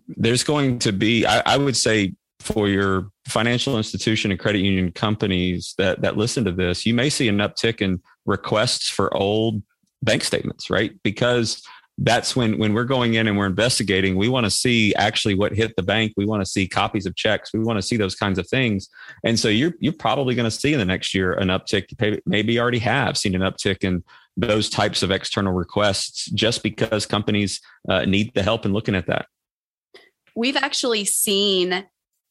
there's 0.08 0.44
going 0.44 0.78
to 0.80 0.92
be, 0.92 1.26
I, 1.26 1.42
I 1.44 1.56
would 1.56 1.76
say, 1.76 2.14
for 2.40 2.68
your 2.68 3.08
financial 3.28 3.76
institution 3.76 4.30
and 4.30 4.40
credit 4.40 4.60
union 4.60 4.90
companies 4.90 5.74
that 5.78 6.02
that 6.02 6.16
listen 6.16 6.44
to 6.44 6.52
this, 6.52 6.84
you 6.84 6.92
may 6.92 7.08
see 7.08 7.28
an 7.28 7.38
uptick 7.38 7.80
in 7.80 8.00
requests 8.26 8.88
for 8.88 9.14
old 9.16 9.62
bank 10.02 10.24
statements, 10.24 10.68
right? 10.68 10.92
Because 11.02 11.62
that's 12.04 12.34
when 12.34 12.58
when 12.58 12.74
we're 12.74 12.84
going 12.84 13.14
in 13.14 13.28
and 13.28 13.38
we're 13.38 13.46
investigating 13.46 14.16
we 14.16 14.28
want 14.28 14.44
to 14.44 14.50
see 14.50 14.92
actually 14.94 15.34
what 15.34 15.52
hit 15.52 15.74
the 15.76 15.82
bank. 15.82 16.12
We 16.16 16.26
want 16.26 16.42
to 16.42 16.46
see 16.46 16.66
copies 16.66 17.06
of 17.06 17.14
checks. 17.14 17.52
We 17.52 17.60
want 17.60 17.78
to 17.78 17.82
see 17.82 17.96
those 17.96 18.14
kinds 18.14 18.38
of 18.38 18.48
things. 18.48 18.88
And 19.24 19.38
so 19.38 19.48
you're 19.48 19.74
you're 19.78 19.92
probably 19.92 20.34
going 20.34 20.44
to 20.44 20.50
see 20.50 20.72
in 20.72 20.78
the 20.78 20.84
next 20.84 21.14
year 21.14 21.32
an 21.34 21.48
uptick. 21.48 22.20
Maybe 22.26 22.58
already 22.58 22.80
have 22.80 23.16
seen 23.16 23.34
an 23.34 23.42
uptick 23.42 23.84
in 23.84 24.02
those 24.36 24.68
types 24.68 25.02
of 25.02 25.10
external 25.10 25.52
requests 25.52 26.26
just 26.30 26.62
because 26.62 27.06
companies 27.06 27.60
uh, 27.88 28.04
need 28.04 28.32
the 28.34 28.42
help 28.42 28.64
in 28.64 28.72
looking 28.72 28.94
at 28.94 29.06
that. 29.06 29.26
We've 30.34 30.56
actually 30.56 31.04
seen 31.04 31.86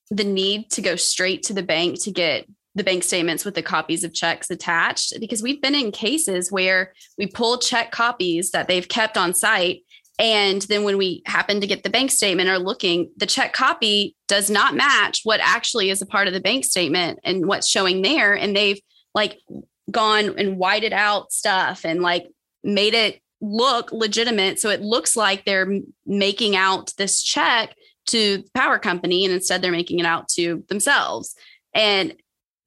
the 0.10 0.24
need 0.24 0.70
to 0.72 0.82
go 0.82 0.96
straight 0.96 1.44
to 1.44 1.54
the 1.54 1.64
bank 1.64 2.02
to 2.04 2.12
get 2.12 2.46
the 2.76 2.84
bank 2.84 3.04
statements 3.04 3.44
with 3.44 3.56
the 3.56 3.62
copies 3.62 4.04
of 4.04 4.14
checks 4.14 4.50
attached 4.50 5.14
because 5.20 5.44
we've 5.44 5.62
been 5.62 5.76
in 5.76 5.92
cases 5.92 6.52
where 6.52 6.94
we 7.18 7.28
pull 7.28 7.58
check 7.58 7.92
copies 7.92 8.52
that 8.52 8.68
they've 8.68 8.88
kept 8.88 9.18
on 9.18 9.34
site 9.34 9.82
and 10.20 10.62
then 10.64 10.84
when 10.84 10.98
we 10.98 11.24
happen 11.26 11.60
to 11.62 11.68
get 11.68 11.84
the 11.84 11.90
bank 11.90 12.12
statement 12.12 12.50
or 12.50 12.60
looking 12.60 13.12
the 13.18 13.26
check 13.26 13.54
copy 13.54 14.16
does 14.28 14.50
not 14.50 14.76
match 14.76 15.22
what 15.24 15.40
actually 15.42 15.90
is 15.90 16.02
a 16.02 16.06
part 16.06 16.28
of 16.28 16.34
the 16.34 16.40
bank 16.40 16.64
statement 16.64 17.20
and 17.24 17.46
what's 17.46 17.68
showing 17.68 18.02
there 18.02 18.34
and 18.34 18.56
they've 18.56 18.80
like 19.14 19.38
gone 19.90 20.38
and 20.38 20.58
whited 20.58 20.94
out 20.94 21.32
stuff 21.32 21.86
and 21.86 22.02
like 22.02 22.28
made 22.64 22.94
it 22.94 23.22
look 23.42 23.92
legitimate. 23.92 24.60
So 24.60 24.70
it 24.70 24.82
looks 24.82 25.16
like 25.16 25.44
they're 25.44 25.80
making 26.06 26.56
out 26.56 26.94
this 26.98 27.22
check 27.24 27.76
to 28.08 28.38
the 28.38 28.50
power 28.54 28.80
company 28.80 29.26
and 29.26 29.34
instead 29.34 29.62
they're 29.62 29.72
making 29.72 30.00
it 30.00 30.06
out 30.06 30.30
to 30.30 30.64
themselves. 30.70 31.36
And 31.74 32.16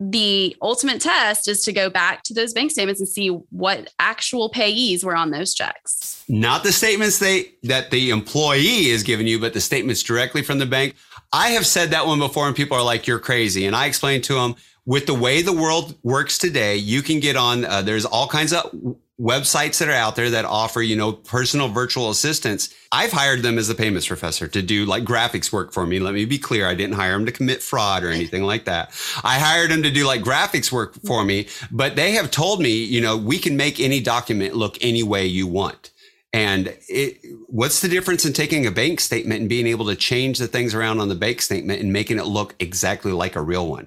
the 0.00 0.56
ultimate 0.60 1.00
test 1.00 1.48
is 1.48 1.62
to 1.62 1.72
go 1.72 1.88
back 1.88 2.22
to 2.24 2.34
those 2.34 2.52
bank 2.52 2.70
statements 2.70 3.00
and 3.00 3.08
see 3.08 3.28
what 3.28 3.92
actual 3.98 4.50
payees 4.50 5.04
were 5.04 5.16
on 5.16 5.30
those 5.30 5.54
checks. 5.54 6.24
Not 6.28 6.64
the 6.64 6.72
statements 6.72 7.18
they 7.18 7.52
that 7.62 7.90
the 7.90 8.10
employee 8.10 8.88
is 8.88 9.02
giving 9.02 9.26
you, 9.26 9.38
but 9.38 9.52
the 9.52 9.60
statements 9.60 10.02
directly 10.02 10.42
from 10.42 10.58
the 10.58 10.66
bank. 10.66 10.96
I 11.32 11.50
have 11.50 11.66
said 11.66 11.90
that 11.90 12.06
one 12.06 12.18
before 12.18 12.46
and 12.46 12.56
people 12.56 12.76
are 12.76 12.82
like, 12.82 13.06
you're 13.06 13.18
crazy. 13.18 13.66
And 13.66 13.76
I 13.76 13.86
explained 13.86 14.24
to 14.24 14.34
them 14.34 14.56
with 14.86 15.06
the 15.06 15.14
way 15.14 15.42
the 15.42 15.52
world 15.52 15.96
works 16.02 16.38
today, 16.38 16.76
you 16.76 17.02
can 17.02 17.20
get 17.20 17.36
on, 17.36 17.64
uh, 17.64 17.82
there's 17.82 18.04
all 18.04 18.28
kinds 18.28 18.52
of 18.52 18.96
websites 19.20 19.78
that 19.78 19.88
are 19.88 19.92
out 19.92 20.16
there 20.16 20.30
that 20.30 20.44
offer, 20.44 20.82
you 20.82 20.96
know, 20.96 21.12
personal 21.12 21.68
virtual 21.68 22.10
assistants. 22.10 22.74
I've 22.90 23.12
hired 23.12 23.42
them 23.42 23.58
as 23.58 23.70
a 23.70 23.74
payments 23.74 24.08
professor 24.08 24.48
to 24.48 24.62
do 24.62 24.84
like 24.84 25.04
graphics 25.04 25.52
work 25.52 25.72
for 25.72 25.86
me. 25.86 26.00
Let 26.00 26.14
me 26.14 26.24
be 26.24 26.38
clear. 26.38 26.66
I 26.66 26.74
didn't 26.74 26.96
hire 26.96 27.12
them 27.12 27.26
to 27.26 27.32
commit 27.32 27.62
fraud 27.62 28.02
or 28.02 28.08
anything 28.08 28.42
like 28.42 28.64
that. 28.64 28.90
I 29.22 29.38
hired 29.38 29.70
them 29.70 29.82
to 29.84 29.90
do 29.90 30.06
like 30.06 30.22
graphics 30.22 30.72
work 30.72 30.94
for 31.06 31.24
me, 31.24 31.46
but 31.70 31.94
they 31.94 32.12
have 32.12 32.30
told 32.30 32.60
me, 32.60 32.84
you 32.84 33.00
know, 33.00 33.16
we 33.16 33.38
can 33.38 33.56
make 33.56 33.78
any 33.78 34.00
document 34.00 34.56
look 34.56 34.78
any 34.80 35.02
way 35.02 35.26
you 35.26 35.46
want. 35.46 35.90
And 36.32 36.76
it, 36.88 37.20
what's 37.46 37.80
the 37.80 37.88
difference 37.88 38.24
in 38.24 38.32
taking 38.32 38.66
a 38.66 38.72
bank 38.72 38.98
statement 38.98 39.40
and 39.40 39.48
being 39.48 39.68
able 39.68 39.86
to 39.86 39.94
change 39.94 40.40
the 40.40 40.48
things 40.48 40.74
around 40.74 40.98
on 40.98 41.08
the 41.08 41.14
bank 41.14 41.40
statement 41.40 41.80
and 41.80 41.92
making 41.92 42.18
it 42.18 42.26
look 42.26 42.56
exactly 42.58 43.12
like 43.12 43.36
a 43.36 43.42
real 43.42 43.68
one? 43.68 43.86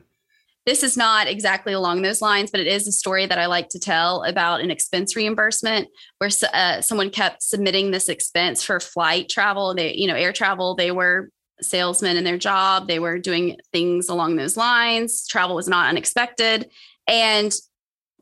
This 0.68 0.84
is 0.84 0.98
not 0.98 1.28
exactly 1.28 1.72
along 1.72 2.02
those 2.02 2.22
lines, 2.22 2.52
but 2.52 2.60
it 2.60 2.68
is 2.68 2.90
a 2.90 2.92
story 2.92 3.26
that 3.26 3.40
I 3.40 3.46
like 3.46 3.70
to 3.70 3.80
tell 3.80 4.26
about 4.26 4.60
an 4.60 4.70
expense 4.70 5.16
reimbursement 5.16 5.88
where 6.18 6.30
uh, 6.54 6.82
someone 6.82 7.10
kept 7.10 7.42
submitting 7.42 7.92
this 7.92 8.10
expense 8.10 8.62
for 8.62 8.82
flight 8.82 9.30
travel. 9.30 9.74
They, 9.74 9.96
you 9.96 10.08
know, 10.08 10.16
air 10.16 10.34
travel. 10.34 10.76
They 10.76 10.92
were 10.92 11.30
salesmen 11.62 12.18
in 12.18 12.26
their 12.26 12.38
job. 12.38 12.90
They 12.90 13.00
were 13.00 13.18
doing 13.18 13.56
things 13.72 14.10
along 14.10 14.36
those 14.36 14.58
lines. 14.58 15.26
Travel 15.26 15.56
was 15.56 15.70
not 15.70 15.88
unexpected. 15.88 16.70
And 17.08 17.56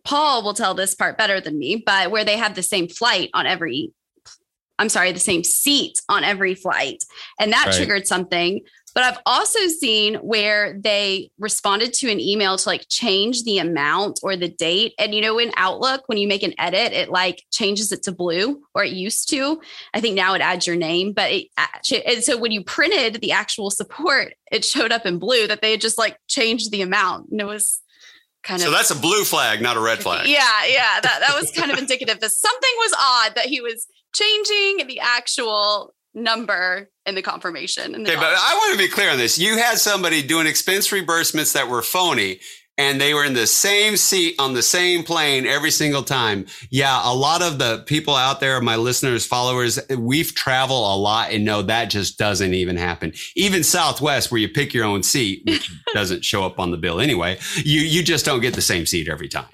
Paul 0.03 0.43
will 0.43 0.53
tell 0.53 0.75
this 0.75 0.93
part 0.93 1.17
better 1.17 1.41
than 1.41 1.58
me, 1.58 1.81
but 1.84 2.12
where 2.12 2.23
they 2.23 2.38
had 2.38 2.53
the 2.53 2.62
same 2.62 2.88
flight 2.88 3.31
on 3.34 3.47
every 3.47 3.91
I'm 4.77 4.89
sorry, 4.89 5.13
the 5.13 5.19
same 5.19 5.43
seat 5.43 6.01
on 6.10 6.23
every 6.23 6.53
flight. 6.53 7.03
And 7.39 7.53
that 7.53 7.67
right. 7.67 7.75
triggered 7.75 8.08
something 8.08 8.62
But 8.95 9.03
I've 9.03 9.19
also 9.25 9.60
seen 9.67 10.15
where 10.15 10.79
they 10.81 11.29
responded 11.38 11.91
to 11.95 12.10
an 12.10 12.21
email 12.21 12.58
to 12.58 12.69
like 12.69 12.86
change 12.88 13.43
the 13.43 13.58
amount 13.58 14.21
or 14.23 14.38
the 14.38 14.47
date. 14.47 14.93
And 14.97 15.13
you 15.13 15.19
know, 15.19 15.38
in 15.38 15.51
Outlook, 15.58 16.03
when 16.08 16.17
you 16.17 16.29
make 16.29 16.43
an 16.43 16.53
edit, 16.58 16.93
it 16.93 17.10
like 17.10 17.43
changes 17.51 17.91
it 17.91 18.03
to 18.03 18.13
blue 18.13 18.63
or 18.73 18.86
it 18.86 18.93
used 18.93 19.29
to. 19.31 19.62
I 19.93 19.99
think 19.99 20.15
now 20.15 20.34
it 20.34 20.41
adds 20.41 20.65
your 20.65 20.77
name, 20.77 21.12
but 21.12 21.29
it, 21.29 21.47
and 22.08 22.23
so 22.23 22.38
when 22.38 22.53
you 22.53 22.63
printed 22.63 23.15
the 23.15 23.34
actual 23.34 23.69
support, 23.69 24.34
it 24.49 24.63
showed 24.63 24.93
up 24.93 25.05
in 25.05 25.19
blue 25.19 25.45
that 25.47 25.62
they 25.62 25.71
had 25.71 25.81
just 25.81 25.97
like 25.97 26.17
changed 26.29 26.71
the 26.71 26.81
amount. 26.81 27.31
And 27.31 27.41
it 27.41 27.45
was 27.45 27.81
kind 28.43 28.62
of. 28.62 28.67
So 28.67 28.71
that's 28.71 28.91
a 28.91 28.95
blue 28.95 29.25
flag, 29.25 29.62
not 29.62 29.75
a 29.75 29.81
red 29.81 29.99
flag. 29.99 30.25
Yeah. 30.25 30.65
Yeah. 30.67 31.01
That, 31.01 31.19
that 31.27 31.38
was 31.38 31.51
kind 31.51 31.69
of 31.69 31.77
indicative 31.79 32.21
that 32.21 32.31
something 32.31 32.71
was 32.77 32.93
odd 32.97 33.36
that 33.36 33.47
he 33.47 33.60
was 33.60 33.88
changing 34.13 34.88
the 34.88 35.01
actual 35.01 35.93
number 36.15 36.89
in 37.06 37.15
the 37.15 37.21
confirmation. 37.21 37.93
In 37.93 38.04
the 38.04 38.12
okay, 38.12 38.19
but 38.19 38.34
I 38.38 38.54
want 38.56 38.71
to 38.71 38.78
be 38.78 38.89
clear 38.89 39.12
on 39.12 39.17
this. 39.17 39.38
You 39.38 39.58
had 39.58 39.78
somebody 39.78 40.21
doing 40.21 40.47
expense 40.47 40.89
reimbursements 40.89 41.54
that 41.54 41.67
were 41.67 41.82
phony 41.82 42.39
and 42.78 42.99
they 42.99 43.13
were 43.13 43.23
in 43.23 43.34
the 43.34 43.47
same 43.47 43.95
seat 43.95 44.36
on 44.39 44.54
the 44.54 44.62
same 44.62 45.04
plane 45.04 45.45
every 45.45 45.71
single 45.71 46.04
time. 46.04 46.45
Yeah, 46.69 46.99
a 47.04 47.13
lot 47.13 47.41
of 47.41 47.58
the 47.58 47.84
people 47.86 48.15
out 48.15 48.39
there, 48.39 48.60
my 48.62 48.75
listeners, 48.75 49.25
followers, 49.25 49.80
we've 49.97 50.34
traveled 50.36 50.84
a 50.84 50.97
lot 50.99 51.32
and 51.32 51.45
know 51.45 51.62
that 51.62 51.86
just 51.86 52.17
doesn't 52.17 52.54
even 52.54 52.75
happen. 52.75 53.13
Even 53.36 53.63
Southwest, 53.63 54.32
where 54.32 54.41
you 54.41 54.49
pick 54.49 54.73
your 54.73 54.86
own 54.86 55.04
seat, 55.04 55.43
which 55.45 55.71
doesn't 55.93 56.25
show 56.25 56.43
up 56.43 56.60
on 56.60 56.71
the 56.71 56.78
bill 56.78 56.99
anyway, 56.99 57.38
you 57.58 57.82
you 57.82 58.04
just 58.04 58.25
don't 58.25 58.41
get 58.41 58.54
the 58.56 58.62
same 58.62 58.86
seat 58.86 59.08
every 59.08 59.30
time. 59.30 59.47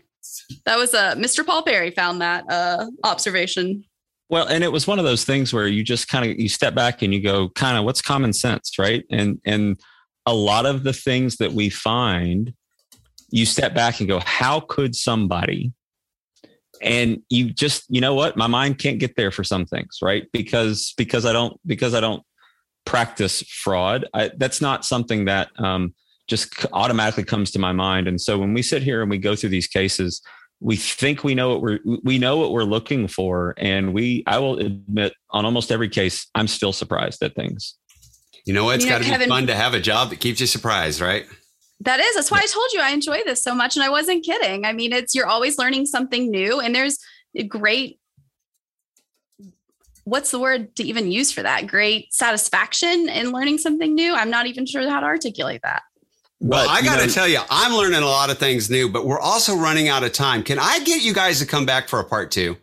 That 0.65 0.77
was 0.77 0.93
uh, 0.93 1.15
Mr. 1.15 1.45
Paul 1.45 1.63
Perry 1.63 1.91
found 1.91 2.21
that 2.21 2.43
uh, 2.49 2.87
observation. 3.03 3.85
Well, 4.31 4.47
and 4.47 4.63
it 4.63 4.71
was 4.71 4.87
one 4.87 4.97
of 4.97 5.03
those 5.03 5.25
things 5.25 5.53
where 5.53 5.67
you 5.67 5.83
just 5.83 6.07
kind 6.07 6.31
of 6.31 6.39
you 6.39 6.47
step 6.47 6.73
back 6.73 7.01
and 7.01 7.13
you 7.13 7.21
go, 7.21 7.49
kind 7.49 7.77
of, 7.77 7.83
what's 7.83 8.01
common 8.01 8.31
sense, 8.31 8.79
right? 8.79 9.03
And 9.11 9.41
and 9.45 9.77
a 10.25 10.33
lot 10.33 10.65
of 10.65 10.83
the 10.83 10.93
things 10.93 11.35
that 11.37 11.51
we 11.51 11.69
find 11.69 12.53
you 13.29 13.45
step 13.45 13.73
back 13.73 13.99
and 13.99 14.07
go, 14.07 14.19
how 14.19 14.61
could 14.61 14.95
somebody? 14.95 15.73
And 16.81 17.21
you 17.29 17.51
just, 17.51 17.83
you 17.89 18.01
know 18.01 18.13
what? 18.13 18.37
My 18.37 18.47
mind 18.47 18.79
can't 18.79 18.99
get 18.99 19.15
there 19.15 19.31
for 19.31 19.43
some 19.43 19.65
things, 19.65 19.99
right? 20.01 20.25
Because 20.31 20.93
because 20.97 21.25
I 21.25 21.33
don't 21.33 21.59
because 21.65 21.93
I 21.93 21.99
don't 21.99 22.23
practice 22.85 23.41
fraud. 23.41 24.05
I, 24.13 24.31
that's 24.37 24.61
not 24.61 24.85
something 24.85 25.25
that 25.25 25.49
um, 25.59 25.93
just 26.27 26.65
automatically 26.71 27.25
comes 27.25 27.51
to 27.51 27.59
my 27.59 27.73
mind. 27.73 28.07
And 28.07 28.19
so 28.19 28.37
when 28.37 28.53
we 28.53 28.61
sit 28.61 28.81
here 28.81 29.01
and 29.01 29.11
we 29.11 29.17
go 29.17 29.35
through 29.35 29.49
these 29.49 29.67
cases, 29.67 30.21
we 30.61 30.75
think 30.75 31.23
we 31.23 31.33
know 31.33 31.49
what 31.49 31.61
we're 31.61 31.79
we 32.03 32.19
know 32.19 32.37
what 32.37 32.51
we're 32.51 32.63
looking 32.63 33.07
for, 33.07 33.55
and 33.57 33.93
we 33.93 34.23
I 34.27 34.37
will 34.37 34.59
admit 34.59 35.13
on 35.31 35.43
almost 35.43 35.71
every 35.71 35.89
case, 35.89 36.27
I'm 36.35 36.47
still 36.47 36.71
surprised 36.71 37.21
at 37.23 37.35
things. 37.35 37.75
You 38.45 38.53
know, 38.53 38.69
it's 38.69 38.85
got 38.85 39.01
to 39.01 39.19
be 39.19 39.25
fun 39.25 39.47
to 39.47 39.55
have 39.55 39.73
a 39.73 39.79
job 39.79 40.11
that 40.11 40.19
keeps 40.19 40.39
you 40.39 40.47
surprised, 40.47 41.01
right? 41.01 41.25
That 41.81 41.99
is. 41.99 42.15
That's 42.15 42.31
why 42.31 42.39
I 42.39 42.45
told 42.45 42.71
you 42.73 42.79
I 42.79 42.91
enjoy 42.91 43.23
this 43.23 43.43
so 43.43 43.53
much. 43.55 43.75
And 43.75 43.83
I 43.83 43.89
wasn't 43.89 44.23
kidding. 44.23 44.65
I 44.65 44.73
mean, 44.73 44.93
it's 44.93 45.13
you're 45.15 45.27
always 45.27 45.57
learning 45.57 45.87
something 45.87 46.29
new, 46.29 46.59
and 46.59 46.73
there's 46.73 46.97
great 47.47 47.99
what's 50.03 50.31
the 50.31 50.39
word 50.39 50.75
to 50.75 50.83
even 50.83 51.11
use 51.11 51.31
for 51.31 51.43
that? 51.43 51.67
Great 51.67 52.13
satisfaction 52.13 53.07
in 53.09 53.31
learning 53.31 53.57
something 53.57 53.93
new. 53.93 54.13
I'm 54.13 54.29
not 54.29 54.47
even 54.47 54.65
sure 54.65 54.87
how 54.89 54.99
to 54.99 55.05
articulate 55.05 55.61
that. 55.63 55.83
Well, 56.43 56.67
I 56.67 56.81
got 56.81 56.99
to 56.99 57.07
tell 57.07 57.27
you, 57.27 57.39
I'm 57.51 57.73
learning 57.73 58.01
a 58.01 58.05
lot 58.05 58.31
of 58.31 58.39
things 58.39 58.67
new, 58.69 58.89
but 58.89 59.05
we're 59.05 59.19
also 59.19 59.55
running 59.55 59.89
out 59.89 60.03
of 60.03 60.11
time. 60.11 60.41
Can 60.41 60.57
I 60.57 60.79
get 60.79 61.03
you 61.03 61.13
guys 61.13 61.39
to 61.39 61.45
come 61.45 61.67
back 61.67 61.87
for 61.87 61.99
a 61.99 62.03
part 62.03 62.31
two? 62.31 62.57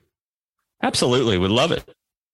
Absolutely. 0.83 1.39
Would 1.39 1.53
love 1.53 1.71
it. 1.71 1.89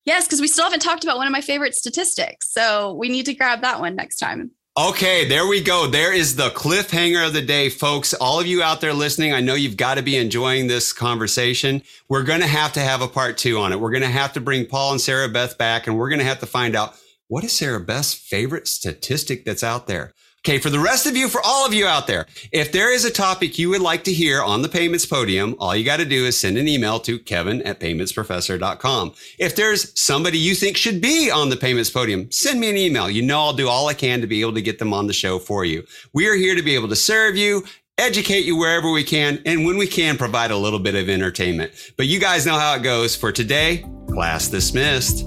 Yes, 0.07 0.26
because 0.26 0.40
we 0.40 0.48
still 0.48 0.64
haven't 0.64 0.80
talked 0.80 1.04
about 1.04 1.18
one 1.18 1.26
of 1.26 1.33
my 1.33 1.42
favorite 1.42 1.74
statistics. 1.74 2.50
So 2.50 2.94
we 2.94 3.11
need 3.11 3.26
to 3.26 3.35
grab 3.35 3.61
that 3.61 3.78
one 3.78 3.94
next 3.94 4.16
time. 4.16 4.52
Okay, 4.76 5.28
there 5.28 5.46
we 5.46 5.62
go. 5.62 5.87
There 5.87 6.12
is 6.12 6.35
the 6.35 6.48
cliffhanger 6.48 7.26
of 7.26 7.33
the 7.33 7.42
day, 7.42 7.68
folks. 7.68 8.12
All 8.12 8.40
of 8.40 8.46
you 8.46 8.62
out 8.62 8.80
there 8.80 8.92
listening, 8.92 9.33
I 9.33 9.40
know 9.40 9.54
you've 9.54 9.76
got 9.76 9.96
to 9.96 10.02
be 10.02 10.16
enjoying 10.16 10.66
this 10.66 10.92
conversation. 10.92 11.83
We're 12.09 12.24
going 12.24 12.40
to 12.40 12.46
have 12.46 12.72
to 12.72 12.80
have 12.80 13.00
a 13.00 13.07
part 13.07 13.38
two 13.38 13.59
on 13.59 13.70
it. 13.70 13.78
We're 13.78 13.92
going 13.92 14.02
to 14.02 14.09
have 14.09 14.33
to 14.33 14.40
bring 14.40 14.66
Paul 14.66 14.92
and 14.92 15.00
Sarah 15.00 15.28
Beth 15.28 15.57
back, 15.59 15.87
and 15.87 15.96
we're 15.96 16.09
going 16.09 16.18
to 16.18 16.24
have 16.24 16.40
to 16.40 16.46
find 16.46 16.74
out 16.74 16.96
what 17.28 17.44
is 17.44 17.52
Sarah 17.52 17.80
Beth's 17.80 18.14
favorite 18.14 18.66
statistic 18.66 19.44
that's 19.44 19.62
out 19.62 19.87
there. 19.87 20.12
Okay, 20.46 20.59
for 20.59 20.68
the 20.68 20.78
rest 20.78 21.07
of 21.07 21.16
you, 21.16 21.30
for 21.30 21.40
all 21.42 21.64
of 21.64 21.72
you 21.72 21.87
out 21.87 22.07
there, 22.07 22.26
if 22.52 22.70
there 22.70 22.92
is 22.92 23.07
a 23.07 23.11
topic 23.11 23.59
you 23.59 23.70
would 23.70 23.80
like 23.80 24.04
to 24.04 24.12
hear 24.12 24.42
on 24.42 24.61
the 24.61 24.68
payments 24.68 25.07
podium, 25.07 25.57
all 25.59 25.74
you 25.74 25.87
got 25.87 25.96
to 26.00 26.04
do 26.04 26.26
is 26.26 26.38
send 26.38 26.59
an 26.59 26.68
email 26.68 27.00
to 27.00 27.18
kevin 27.18 27.62
at 27.62 27.80
paymentsprofessor.com. 27.80 29.14
If 29.38 29.57
there's 29.57 29.98
somebody 29.98 30.37
you 30.37 30.54
think 30.54 30.76
should 30.76 31.00
be 31.00 31.30
on 31.30 31.48
the 31.48 31.57
payments 31.57 31.88
podium, 31.88 32.30
send 32.30 32.61
me 32.61 32.68
an 32.68 32.76
email. 32.76 33.09
You 33.09 33.22
know, 33.22 33.40
I'll 33.40 33.52
do 33.54 33.70
all 33.70 33.88
I 33.88 33.94
can 33.94 34.20
to 34.20 34.26
be 34.26 34.42
able 34.42 34.52
to 34.52 34.61
get 34.61 34.78
them 34.78 34.92
on 34.92 35.07
the 35.07 35.14
show 35.14 35.38
for 35.38 35.64
you. 35.64 35.83
We 36.12 36.28
are 36.28 36.35
here 36.35 36.54
to 36.54 36.62
be 36.62 36.74
able 36.74 36.88
to 36.88 36.96
serve 36.96 37.37
you, 37.37 37.64
educate 37.96 38.44
you 38.44 38.54
wherever 38.59 38.90
we 38.90 39.02
can, 39.02 39.40
and 39.46 39.64
when 39.64 39.78
we 39.78 39.87
can, 39.87 40.18
provide 40.18 40.50
a 40.50 40.59
little 40.59 40.78
bit 40.78 40.94
of 40.94 41.09
entertainment. 41.09 41.72
But 41.96 42.07
you 42.07 42.20
guys 42.20 42.44
know 42.44 42.59
how 42.59 42.74
it 42.74 42.83
goes. 42.83 43.16
For 43.16 43.33
today, 43.33 43.87
class 44.12 44.48
dismissed. 44.48 45.26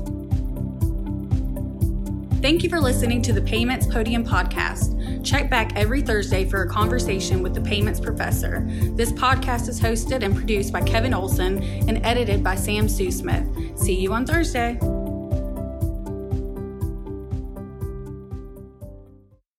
Thank 2.39 2.61
you 2.61 2.69
for 2.69 2.79
listening 2.79 3.23
to 3.23 3.33
the 3.33 3.41
Payments 3.41 3.87
Podium 3.87 4.23
podcast. 4.23 4.96
Check 5.27 5.49
back 5.49 5.75
every 5.75 6.01
Thursday 6.01 6.45
for 6.45 6.61
a 6.61 6.69
conversation 6.69 7.43
with 7.43 7.53
the 7.53 7.59
payments 7.59 7.99
professor. 7.99 8.63
This 8.95 9.11
podcast 9.11 9.67
is 9.67 9.77
hosted 9.77 10.23
and 10.23 10.33
produced 10.33 10.71
by 10.71 10.79
Kevin 10.81 11.13
Olson 11.13 11.61
and 11.89 11.99
edited 12.05 12.41
by 12.41 12.55
Sam 12.55 12.87
Sue 12.87 13.11
Smith. 13.11 13.45
See 13.77 13.99
you 13.99 14.13
on 14.13 14.25
Thursday. 14.25 14.79